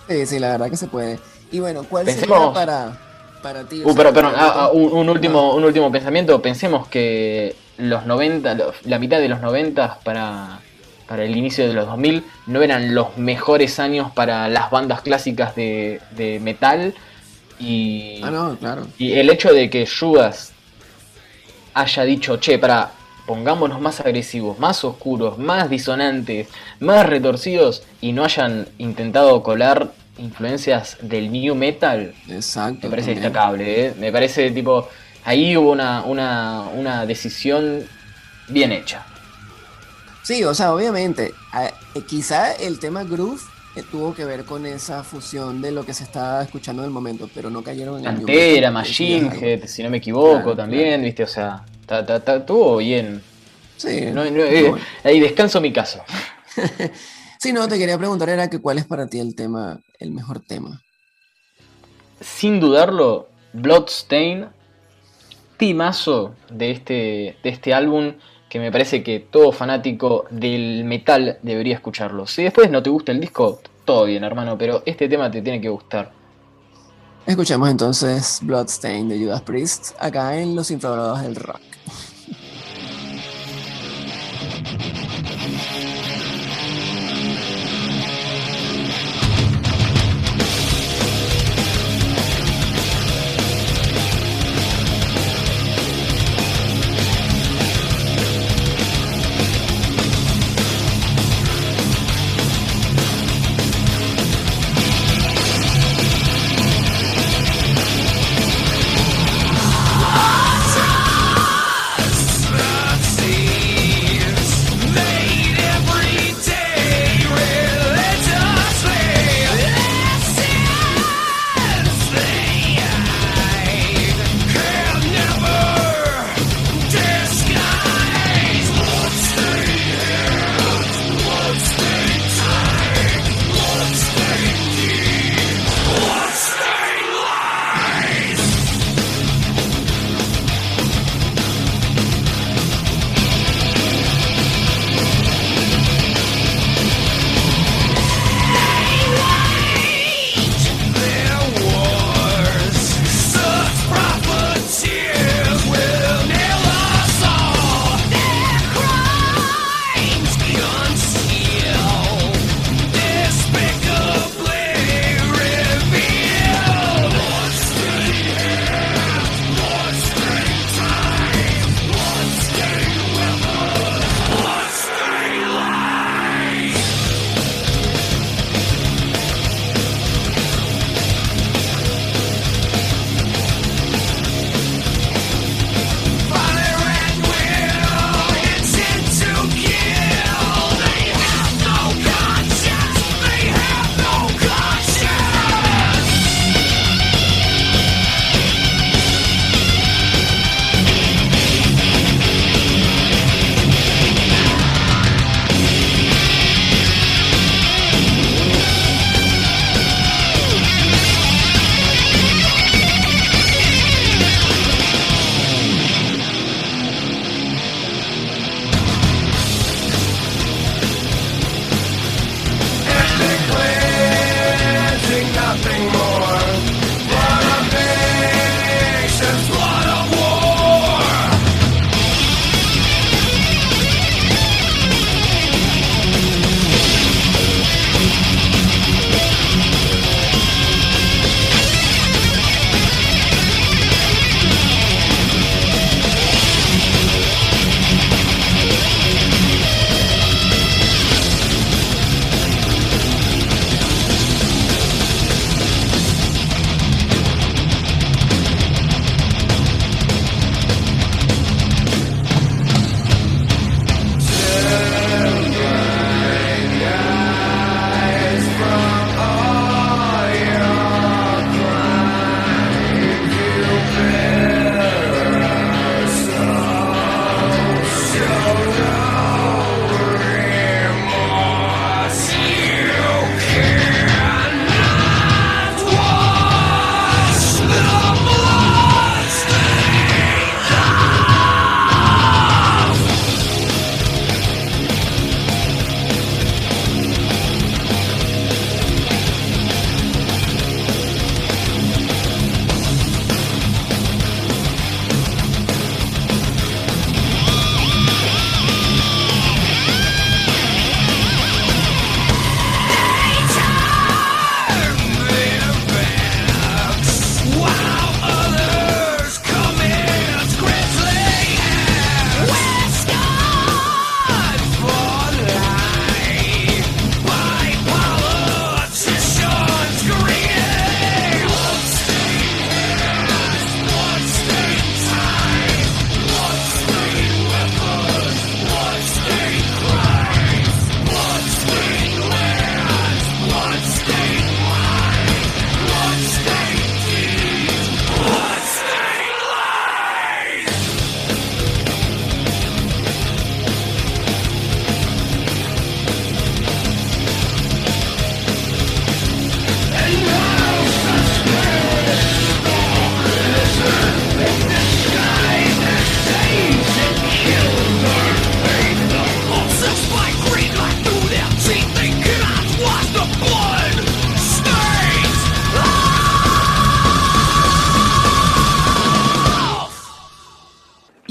Sí, 0.08 0.26
sí, 0.26 0.38
la 0.38 0.50
verdad 0.52 0.70
que 0.70 0.76
se 0.76 0.86
puede. 0.86 1.18
Y 1.50 1.58
bueno, 1.58 1.84
¿cuál 1.88 2.08
sería 2.08 2.52
para, 2.52 2.98
para 3.42 3.64
ti? 3.64 3.82
Uh, 3.84 3.94
pero, 3.96 4.12
ah, 4.28 4.54
ah, 4.54 4.70
un, 4.72 5.08
último, 5.08 5.54
un 5.54 5.64
último 5.64 5.90
pensamiento. 5.90 6.40
Pensemos 6.40 6.86
que 6.86 7.56
los 7.88 8.06
90, 8.06 8.56
la 8.84 8.98
mitad 8.98 9.18
de 9.18 9.28
los 9.28 9.40
90 9.40 10.00
para 10.04 10.60
para 11.12 11.24
el 11.24 11.36
inicio 11.36 11.68
de 11.68 11.74
los 11.74 11.86
2000 11.86 12.24
no 12.46 12.62
eran 12.62 12.94
los 12.94 13.18
mejores 13.18 13.78
años 13.78 14.10
para 14.12 14.48
las 14.48 14.70
bandas 14.70 15.02
clásicas 15.02 15.54
de, 15.54 16.00
metal. 16.42 16.94
Y, 17.60 18.22
ah, 18.24 18.56
claro. 18.58 18.86
y 18.96 19.12
el 19.12 19.28
hecho 19.28 19.52
de 19.52 19.68
que 19.68 19.86
Judas 19.86 20.54
haya 21.74 22.04
dicho, 22.04 22.38
che, 22.38 22.58
para, 22.58 22.92
pongámonos 23.26 23.78
más 23.78 24.00
agresivos, 24.00 24.58
más 24.58 24.84
oscuros, 24.84 25.36
más 25.36 25.68
disonantes, 25.68 26.48
más 26.80 27.04
retorcidos 27.04 27.82
y 28.00 28.12
no 28.12 28.24
hayan 28.24 28.66
intentado 28.78 29.42
colar 29.42 29.92
influencias 30.16 30.96
del 31.02 31.30
new 31.30 31.54
metal, 31.54 32.14
Exacto, 32.28 32.86
me 32.86 32.90
parece 32.90 33.10
destacable. 33.16 33.86
¿eh? 33.86 33.94
Me 33.98 34.10
parece 34.10 34.50
tipo, 34.50 34.88
ahí 35.24 35.56
hubo 35.56 35.72
una, 35.72 36.02
una, 36.02 36.62
una 36.74 37.06
decisión 37.06 37.84
bien 38.48 38.72
hecha. 38.72 39.06
Sí, 40.22 40.44
o 40.44 40.54
sea, 40.54 40.72
obviamente, 40.72 41.34
eh, 41.94 42.02
quizá 42.02 42.52
el 42.52 42.78
tema 42.78 43.02
groove 43.04 43.40
eh, 43.74 43.82
tuvo 43.90 44.14
que 44.14 44.24
ver 44.24 44.44
con 44.44 44.66
esa 44.66 45.02
fusión 45.02 45.60
de 45.60 45.72
lo 45.72 45.84
que 45.84 45.94
se 45.94 46.04
estaba 46.04 46.42
escuchando 46.42 46.82
en 46.82 46.86
el 46.86 46.92
momento, 46.92 47.28
pero 47.34 47.50
no 47.50 47.62
cayeron 47.62 47.98
en 47.98 48.04
Cantera, 48.04 48.70
Machine 48.70 49.30
Head, 49.34 49.66
si 49.66 49.82
no 49.82 49.90
me 49.90 49.96
equivoco, 49.96 50.54
también, 50.54 51.02
viste, 51.02 51.24
o 51.24 51.26
sea, 51.26 51.64
Estuvo 52.00 52.78
bien. 52.78 53.22
Sí. 53.76 53.88
Eh, 53.90 54.72
ahí 55.04 55.20
descanso 55.20 55.60
mi 55.60 55.72
caso. 55.72 56.02
sí, 57.38 57.52
no, 57.52 57.68
te 57.68 57.78
quería 57.78 57.98
preguntar 57.98 58.28
era 58.28 58.48
que 58.48 58.60
cuál 58.60 58.78
es 58.78 58.86
para 58.86 59.06
ti 59.06 59.18
el 59.18 59.34
tema, 59.34 59.80
el 59.98 60.12
mejor 60.12 60.40
tema. 60.40 60.80
Sin 62.20 62.60
dudarlo, 62.60 63.28
Bloodstain, 63.52 64.48
de 66.50 66.70
este, 66.72 67.36
de 67.40 67.50
este 67.50 67.72
álbum 67.72 68.14
que 68.48 68.58
me 68.58 68.72
parece 68.72 69.04
que 69.04 69.20
todo 69.20 69.52
fanático 69.52 70.24
del 70.28 70.82
metal 70.84 71.38
debería 71.40 71.76
escucharlo. 71.76 72.26
Si 72.26 72.42
después 72.42 72.68
no 72.68 72.82
te 72.82 72.90
gusta 72.90 73.12
el 73.12 73.20
disco, 73.20 73.60
todo 73.84 74.06
bien, 74.06 74.24
hermano, 74.24 74.58
pero 74.58 74.82
este 74.84 75.08
tema 75.08 75.30
te 75.30 75.40
tiene 75.40 75.60
que 75.60 75.68
gustar. 75.68 76.10
Escuchemos 77.24 77.70
entonces 77.70 78.40
Bloodstain 78.42 79.08
de 79.08 79.20
Judas 79.20 79.42
Priest 79.42 79.92
acá 80.00 80.36
en 80.36 80.56
Los 80.56 80.72
Infravalorados 80.72 81.22
del 81.22 81.36
Rock. 81.36 81.60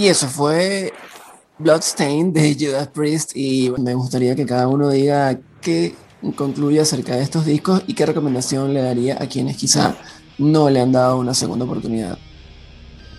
Y 0.02 0.08
eso 0.08 0.28
fue 0.28 0.92
Bloodstained 1.60 2.34
de 2.34 2.56
Judas 2.60 2.88
Priest 2.88 3.34
y 3.36 3.72
me 3.78 3.94
gustaría 3.94 4.36
que 4.36 4.48
cada 4.48 4.68
uno 4.68 4.90
diga 4.90 5.38
qué 5.62 5.94
concluye 6.36 6.80
acerca 6.80 7.16
de 7.16 7.22
estos 7.22 7.46
discos 7.46 7.84
y 7.86 7.94
qué 7.94 8.08
recomendación 8.08 8.74
le 8.74 8.82
daría 8.82 9.22
a 9.22 9.28
quienes 9.28 9.58
quizá 9.58 9.94
no 10.40 10.72
le 10.72 10.82
han 10.82 10.92
dado 10.92 11.20
una 11.20 11.36
segunda 11.36 11.66
oportunidad. 11.66 12.18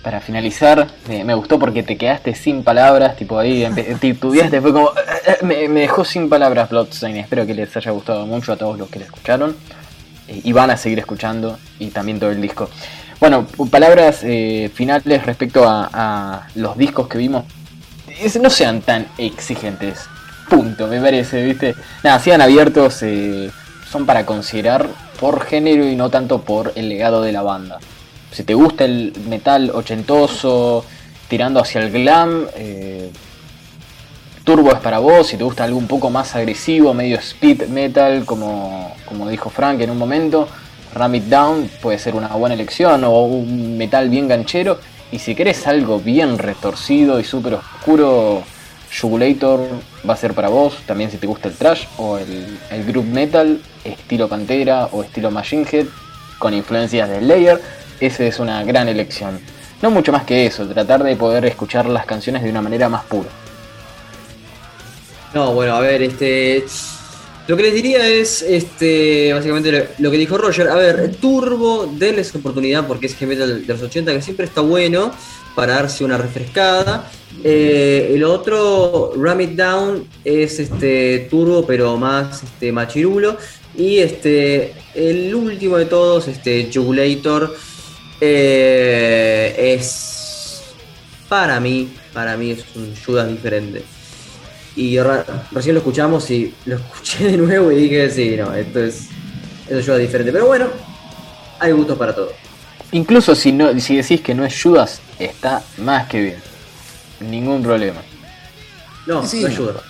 Para 0.02 0.20
finalizar, 0.20 0.88
me 1.08 1.32
gustó 1.34 1.56
porque 1.56 1.84
te 1.84 1.96
quedaste 1.96 2.34
sin 2.34 2.64
palabras, 2.64 3.14
tipo 3.14 3.38
ahí 3.38 3.64
titubeaste, 4.00 4.60
fue 4.60 4.72
como. 4.72 4.88
Eh, 4.88 5.36
eh, 5.40 5.68
me, 5.68 5.82
dejó 5.82 6.04
sin 6.04 6.28
palabras 6.28 6.68
Bloodstained. 6.68 7.20
Espero 7.20 7.46
que 7.46 7.54
les 7.54 7.76
haya 7.76 7.92
gustado 7.92 8.26
mucho 8.26 8.54
a 8.54 8.56
todos 8.56 8.76
los 8.76 8.90
que 8.90 8.98
le 8.98 9.04
escucharon 9.04 9.54
eh, 10.26 10.40
y 10.42 10.50
van 10.50 10.70
a 10.70 10.76
seguir 10.76 10.98
escuchando 10.98 11.60
y 11.78 11.90
también 11.90 12.18
todo 12.18 12.32
el 12.32 12.42
disco. 12.42 12.68
Bueno, 13.22 13.46
palabras 13.70 14.24
finales 14.74 15.24
respecto 15.24 15.62
a, 15.64 16.48
los 16.56 16.76
discos 16.76 17.06
que 17.06 17.18
vimos. 17.18 17.44
no 18.40 18.50
sean 18.50 18.80
tan 18.80 19.06
exigentes. 19.16 20.06
Punto, 20.50 20.88
me 20.88 21.00
parece, 21.00 21.44
¿viste? 21.44 21.76
Nada, 22.02 22.18
sean 22.18 22.40
abiertos, 22.40 23.04
son 23.88 24.06
para 24.06 24.26
considerar 24.26 24.88
por 25.20 25.44
género 25.44 25.86
y 25.86 25.94
no 25.94 26.10
tanto 26.10 26.42
por 26.42 26.72
el 26.74 26.88
legado 26.88 27.22
de 27.22 27.30
la 27.30 27.42
banda. 27.42 27.78
Si 28.32 28.42
te 28.42 28.54
gusta 28.54 28.86
el 28.86 29.12
metal 29.28 29.70
ochentoso, 29.72 30.84
tirando 31.28 31.60
hacia 31.60 31.80
el 31.80 31.92
glam, 31.92 32.48
eh, 32.56 33.08
Turbo 34.42 34.72
es 34.72 34.80
para 34.80 34.98
vos. 34.98 35.28
Si 35.28 35.36
te 35.36 35.44
gusta 35.44 35.62
algo 35.62 35.78
un 35.78 35.86
poco 35.86 36.10
más 36.10 36.34
agresivo, 36.34 36.92
medio 36.92 37.18
speed 37.18 37.68
metal, 37.68 38.24
como, 38.24 38.96
como 39.04 39.28
dijo 39.28 39.48
Frank 39.48 39.80
en 39.80 39.90
un 39.90 39.98
momento, 39.98 40.48
Ram 40.94 41.14
It 41.14 41.24
Down 41.24 41.70
puede 41.80 41.98
ser 41.98 42.14
una 42.14 42.28
buena 42.28 42.54
elección, 42.54 43.04
o 43.04 43.24
un 43.24 43.76
metal 43.76 44.08
bien 44.08 44.28
ganchero. 44.28 44.78
Y 45.10 45.18
si 45.18 45.34
querés 45.34 45.66
algo 45.66 45.98
bien 45.98 46.38
retorcido 46.38 47.20
y 47.20 47.24
súper 47.24 47.54
oscuro, 47.54 48.42
Jugulator 49.00 49.60
va 50.08 50.14
a 50.14 50.16
ser 50.16 50.34
para 50.34 50.48
vos. 50.48 50.76
También 50.86 51.10
si 51.10 51.18
te 51.18 51.26
gusta 51.26 51.48
el 51.48 51.54
trash 51.54 51.84
o 51.98 52.18
el, 52.18 52.58
el 52.70 52.84
group 52.84 53.06
metal, 53.06 53.60
estilo 53.84 54.28
Pantera 54.28 54.86
o 54.92 55.02
estilo 55.02 55.30
Machine 55.30 55.66
Head, 55.70 55.86
con 56.38 56.54
influencias 56.54 57.08
de 57.08 57.18
Slayer 57.20 57.60
esa 58.06 58.24
es 58.24 58.40
una 58.40 58.64
gran 58.64 58.88
elección. 58.88 59.38
No 59.80 59.90
mucho 59.92 60.10
más 60.10 60.24
que 60.24 60.44
eso, 60.44 60.66
tratar 60.66 61.04
de 61.04 61.14
poder 61.14 61.44
escuchar 61.44 61.86
las 61.86 62.04
canciones 62.04 62.42
de 62.42 62.50
una 62.50 62.60
manera 62.60 62.88
más 62.88 63.04
pura. 63.04 63.28
No, 65.32 65.54
bueno, 65.54 65.76
a 65.76 65.80
ver, 65.80 66.02
este. 66.02 66.64
Lo 67.48 67.56
que 67.56 67.64
les 67.64 67.74
diría 67.74 68.08
es, 68.08 68.42
este, 68.42 69.32
básicamente 69.32 69.88
lo, 69.98 70.10
que 70.10 70.18
dijo 70.18 70.38
Roger. 70.38 70.68
A 70.68 70.76
ver, 70.76 71.16
Turbo, 71.20 71.92
denles 71.92 72.34
oportunidad 72.34 72.86
porque 72.86 73.06
es 73.06 73.14
que 73.14 73.26
de 73.26 73.64
los 73.66 73.82
80 73.82 74.12
que 74.12 74.22
siempre 74.22 74.46
está 74.46 74.60
bueno 74.60 75.12
para 75.56 75.74
darse 75.74 76.04
una 76.04 76.18
refrescada. 76.18 77.10
Eh, 77.42 78.12
el 78.14 78.22
otro, 78.22 79.12
Ram 79.16 79.40
It 79.40 79.50
Down, 79.50 80.06
es 80.24 80.60
este 80.60 81.26
Turbo, 81.30 81.66
pero 81.66 81.96
más 81.96 82.44
este, 82.44 82.70
machirulo. 82.70 83.36
Y 83.76 83.98
este, 83.98 84.74
el 84.94 85.34
último 85.34 85.78
de 85.78 85.86
todos, 85.86 86.28
este, 86.28 86.70
Jugulator 86.72 87.56
eh, 88.20 89.74
es 89.74 90.62
para 91.28 91.58
mí, 91.58 91.92
para 92.12 92.36
mí 92.36 92.52
es 92.52 92.64
un 92.76 92.94
Judas 93.04 93.28
diferente. 93.28 93.82
Y 94.74 94.98
recién 94.98 95.74
lo 95.74 95.80
escuchamos 95.80 96.30
y 96.30 96.54
lo 96.66 96.76
escuché 96.78 97.24
de 97.28 97.36
nuevo 97.36 97.70
y 97.70 97.76
dije, 97.76 98.10
sí, 98.10 98.36
no, 98.36 98.54
esto 98.54 98.80
es, 98.80 99.08
esto 99.64 99.78
es 99.78 99.84
Judas 99.84 100.00
diferente. 100.00 100.32
Pero 100.32 100.46
bueno, 100.46 100.66
hay 101.58 101.72
gustos 101.72 101.98
para 101.98 102.14
todo. 102.14 102.32
Incluso 102.92 103.34
si, 103.34 103.52
no, 103.52 103.78
si 103.80 103.96
decís 103.96 104.20
que 104.20 104.34
no 104.34 104.44
es 104.44 104.60
Judas, 104.60 105.00
está 105.18 105.62
más 105.78 106.08
que 106.08 106.20
bien. 106.20 106.36
Ningún 107.20 107.62
problema. 107.62 108.00
No, 109.06 109.22
no 109.22 109.24
es 109.24 109.56
Judas. 109.56 109.82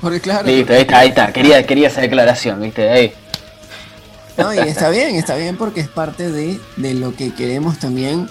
Porque 0.00 0.20
claro. 0.20 0.46
Listo, 0.46 0.72
ahí 0.72 0.80
está, 0.82 0.98
ahí 0.98 1.08
está. 1.08 1.32
Quería, 1.32 1.66
quería 1.66 1.88
esa 1.88 2.02
declaración, 2.02 2.60
viste, 2.60 2.90
ahí. 2.90 3.12
No, 4.36 4.52
y 4.52 4.58
está 4.58 4.90
bien, 4.90 5.14
está 5.14 5.36
bien 5.36 5.56
porque 5.56 5.80
es 5.80 5.88
parte 5.88 6.30
de, 6.30 6.58
lo 6.94 7.14
que 7.14 7.32
queremos 7.34 7.78
también 7.78 8.28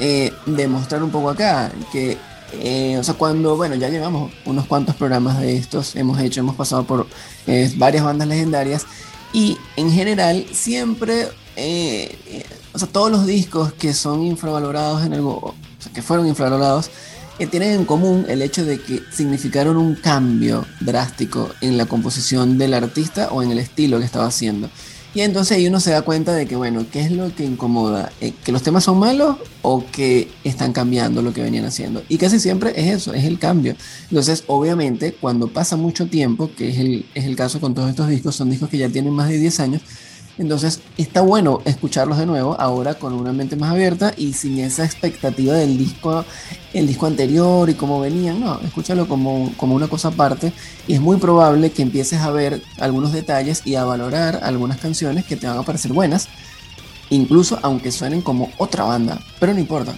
eh, 0.00 0.32
demostrar 0.46 1.02
un 1.02 1.10
poco 1.10 1.30
acá. 1.30 1.70
Que, 1.92 2.16
eh, 2.54 2.96
o 2.98 3.04
sea, 3.04 3.14
cuando, 3.14 3.56
bueno, 3.56 3.74
ya 3.74 3.88
llevamos 3.88 4.32
unos 4.44 4.66
cuantos 4.66 4.94
programas 4.96 5.40
de 5.40 5.56
estos, 5.56 5.96
hemos 5.96 6.20
hecho, 6.20 6.40
hemos 6.40 6.56
pasado 6.56 6.84
por 6.84 7.06
eh, 7.46 7.72
varias 7.76 8.04
bandas 8.04 8.28
legendarias 8.28 8.86
y 9.32 9.56
en 9.76 9.90
general 9.90 10.44
siempre, 10.52 11.28
o 12.72 12.78
sea, 12.78 12.88
todos 12.88 13.10
los 13.10 13.26
discos 13.26 13.72
que 13.72 13.94
son 13.94 14.22
infravalorados 14.22 15.04
en 15.04 15.14
algo, 15.14 15.36
o 15.36 15.54
sea, 15.78 15.92
que 15.92 16.02
fueron 16.02 16.26
infravalorados, 16.26 16.90
tienen 17.46 17.72
en 17.72 17.84
común 17.84 18.26
el 18.28 18.42
hecho 18.42 18.64
de 18.64 18.80
que 18.80 19.02
significaron 19.10 19.76
un 19.76 19.94
cambio 19.94 20.64
drástico 20.80 21.50
en 21.60 21.76
la 21.76 21.86
composición 21.86 22.58
del 22.58 22.74
artista 22.74 23.28
o 23.30 23.42
en 23.42 23.50
el 23.50 23.58
estilo 23.58 23.98
que 23.98 24.04
estaba 24.04 24.26
haciendo. 24.26 24.70
Y 25.14 25.20
entonces 25.20 25.58
ahí 25.58 25.66
uno 25.66 25.78
se 25.78 25.90
da 25.90 26.02
cuenta 26.02 26.32
de 26.34 26.46
que, 26.46 26.56
bueno, 26.56 26.86
¿qué 26.90 27.02
es 27.02 27.10
lo 27.10 27.34
que 27.34 27.44
incomoda? 27.44 28.10
Eh, 28.20 28.32
¿Que 28.44 28.50
los 28.50 28.62
temas 28.62 28.84
son 28.84 28.98
malos 28.98 29.36
o 29.60 29.84
que 29.92 30.30
están 30.42 30.72
cambiando 30.72 31.20
lo 31.20 31.34
que 31.34 31.42
venían 31.42 31.66
haciendo? 31.66 32.02
Y 32.08 32.16
casi 32.16 32.40
siempre 32.40 32.72
es 32.76 32.94
eso, 32.94 33.12
es 33.12 33.24
el 33.24 33.38
cambio. 33.38 33.76
Entonces, 34.08 34.44
obviamente, 34.46 35.12
cuando 35.12 35.48
pasa 35.48 35.76
mucho 35.76 36.06
tiempo, 36.06 36.50
que 36.56 36.70
es 36.70 36.78
el, 36.78 37.04
es 37.14 37.26
el 37.26 37.36
caso 37.36 37.60
con 37.60 37.74
todos 37.74 37.90
estos 37.90 38.08
discos, 38.08 38.36
son 38.36 38.48
discos 38.48 38.70
que 38.70 38.78
ya 38.78 38.88
tienen 38.88 39.12
más 39.12 39.28
de 39.28 39.38
10 39.38 39.60
años, 39.60 39.82
entonces 40.38 40.80
está 40.96 41.20
bueno 41.20 41.60
escucharlos 41.64 42.18
de 42.18 42.24
nuevo 42.24 42.56
ahora 42.58 42.94
con 42.94 43.12
una 43.12 43.32
mente 43.32 43.54
más 43.56 43.72
abierta 43.72 44.14
y 44.16 44.32
sin 44.32 44.58
esa 44.60 44.84
expectativa 44.84 45.52
del 45.54 45.76
disco, 45.76 46.24
el 46.72 46.86
disco 46.86 47.06
anterior 47.06 47.68
y 47.68 47.74
cómo 47.74 48.00
venían. 48.00 48.40
No, 48.40 48.58
escúchalo 48.60 49.06
como, 49.06 49.52
como 49.56 49.74
una 49.74 49.88
cosa 49.88 50.08
aparte 50.08 50.52
y 50.88 50.94
es 50.94 51.00
muy 51.00 51.18
probable 51.18 51.70
que 51.70 51.82
empieces 51.82 52.20
a 52.20 52.30
ver 52.30 52.62
algunos 52.78 53.12
detalles 53.12 53.62
y 53.66 53.74
a 53.74 53.84
valorar 53.84 54.40
algunas 54.42 54.78
canciones 54.78 55.26
que 55.26 55.36
te 55.36 55.46
van 55.46 55.58
a 55.58 55.62
parecer 55.62 55.92
buenas, 55.92 56.28
incluso 57.10 57.58
aunque 57.62 57.92
suenen 57.92 58.22
como 58.22 58.50
otra 58.56 58.84
banda, 58.84 59.20
pero 59.38 59.52
no 59.52 59.60
importa. 59.60 59.94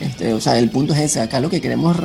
Este, 0.00 0.32
o 0.34 0.40
sea, 0.40 0.58
el 0.58 0.70
punto 0.70 0.92
es 0.92 1.00
ese. 1.00 1.20
Acá 1.20 1.38
lo 1.38 1.48
que 1.48 1.60
queremos 1.60 1.96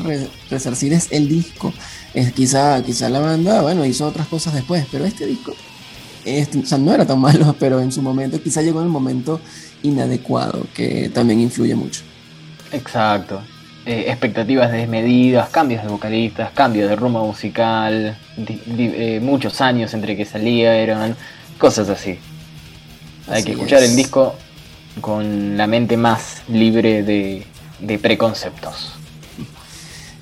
resarcir 0.50 0.94
es 0.94 1.08
el 1.12 1.28
disco. 1.28 1.74
Es 2.14 2.32
quizá, 2.34 2.84
quizá 2.84 3.10
la 3.10 3.20
banda, 3.20 3.62
bueno, 3.64 3.84
hizo 3.84 4.06
otras 4.06 4.28
cosas 4.28 4.54
después, 4.54 4.86
pero 4.92 5.06
este 5.06 5.26
disco 5.26 5.56
este, 6.26 6.60
o 6.60 6.66
sea, 6.66 6.78
no 6.78 6.94
era 6.94 7.06
tan 7.06 7.20
malo, 7.20 7.56
pero 7.60 7.82
en 7.82 7.92
su 7.92 8.02
momento 8.02 8.42
quizá 8.42 8.62
llegó 8.62 8.80
en 8.80 8.88
el 8.88 8.92
momento 8.92 9.40
inadecuado, 9.84 10.66
que 10.74 11.10
también 11.10 11.40
influye 11.40 11.76
mucho. 11.76 12.02
Exacto. 12.72 13.42
Eh, 13.86 14.06
expectativas 14.08 14.72
desmedidas, 14.72 15.50
cambios 15.50 15.82
de 15.84 15.90
vocalistas, 15.90 16.52
cambios 16.52 16.90
de 16.90 16.96
rumbo 16.96 17.26
musical, 17.26 18.18
eh, 18.38 19.20
muchos 19.22 19.62
años 19.62 19.94
entre 19.94 20.16
que 20.16 20.26
salieron, 20.26 21.16
cosas 21.58 21.90
así. 21.90 22.20
Hay 23.28 23.44
que 23.44 23.52
escuchar 23.52 23.82
el 23.84 23.96
disco 23.96 24.36
con 25.02 25.58
la 25.58 25.68
mente 25.68 25.98
más 25.98 26.42
libre 26.50 27.04
de, 27.04 27.98
preconceptos. 28.00 28.94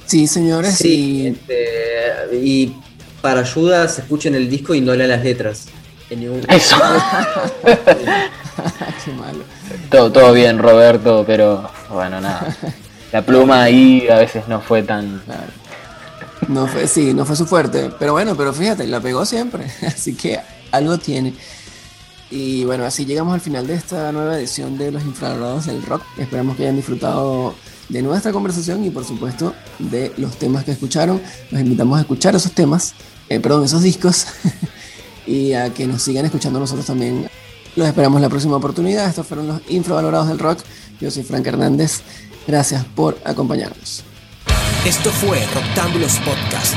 Sí, 0.05 0.27
señores. 0.27 0.83
y... 0.86 1.27
Este, 1.27 2.38
y 2.41 2.73
para 3.21 3.41
ayuda 3.41 3.88
se 3.88 4.01
escuchen 4.01 4.36
el 4.36 4.49
disco 4.49 4.73
y 4.75 4.81
no 4.81 4.95
lean 4.95 5.10
las 5.10 5.23
letras. 5.23 5.65
Eso. 6.09 6.77
Qué 9.05 9.11
malo. 9.11 9.43
Todo, 9.89 10.11
todo 10.11 10.33
bien, 10.33 10.57
Roberto, 10.57 11.23
pero 11.27 11.69
bueno, 11.89 12.21
nada. 12.21 12.55
La 13.11 13.21
pluma 13.21 13.63
ahí 13.63 14.07
a 14.09 14.17
veces 14.17 14.47
no 14.47 14.61
fue 14.61 14.83
tan. 14.83 15.21
No 16.47 16.67
fue, 16.67 16.87
sí, 16.87 17.13
no 17.13 17.25
fue 17.25 17.35
su 17.35 17.45
fuerte. 17.45 17.91
Pero 17.99 18.13
bueno, 18.13 18.35
pero 18.35 18.53
fíjate, 18.53 18.87
la 18.87 19.01
pegó 19.01 19.25
siempre. 19.25 19.65
Así 19.85 20.15
que 20.15 20.39
algo 20.71 20.97
tiene. 20.97 21.33
Y 22.29 22.65
bueno, 22.65 22.83
así 22.83 23.05
llegamos 23.05 23.33
al 23.33 23.39
final 23.39 23.67
de 23.67 23.75
esta 23.75 24.11
nueva 24.11 24.37
edición 24.37 24.77
de 24.77 24.91
Los 24.91 25.01
Infravalorados 25.03 25.67
del 25.67 25.81
Rock. 25.81 26.03
Esperamos 26.17 26.57
que 26.57 26.63
hayan 26.63 26.75
disfrutado 26.75 27.55
de 27.87 28.01
nuestra 28.01 28.33
conversación 28.33 28.83
y 28.83 28.89
por 28.89 29.05
supuesto 29.05 29.55
de 29.79 30.11
los 30.17 30.35
temas 30.37 30.65
que 30.65 30.71
escucharon. 30.71 31.21
Los 31.51 31.61
invitamos 31.61 31.97
a 31.97 32.01
escuchar 32.01 32.35
esos 32.35 32.51
temas, 32.51 32.95
eh, 33.29 33.39
perdón, 33.39 33.63
esos 33.63 33.81
discos 33.81 34.27
y 35.27 35.53
a 35.53 35.73
que 35.73 35.85
nos 35.85 36.01
sigan 36.01 36.25
escuchando 36.25 36.59
nosotros 36.59 36.85
también. 36.85 37.29
Los 37.75 37.87
esperamos 37.87 38.21
la 38.21 38.29
próxima 38.29 38.55
oportunidad. 38.55 39.07
Estos 39.07 39.27
fueron 39.27 39.47
los 39.47 39.61
infravalorados 39.69 40.29
del 40.29 40.39
rock. 40.39 40.59
Yo 40.99 41.11
soy 41.11 41.23
Frank 41.23 41.45
Hernández. 41.45 42.01
Gracias 42.47 42.83
por 42.95 43.17
acompañarnos. 43.23 44.03
Esto 44.85 45.11
fue 45.11 45.45
Roctámbulos 45.53 46.17
Podcast. 46.19 46.75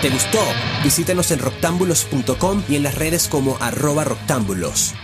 ¿Te 0.00 0.08
gustó? 0.08 0.38
Visítanos 0.82 1.30
en 1.30 1.40
roctámbulos.com 1.40 2.62
y 2.68 2.76
en 2.76 2.84
las 2.84 2.94
redes 2.94 3.28
como 3.28 3.58
arroba 3.60 4.04
roctámbulos. 4.04 4.94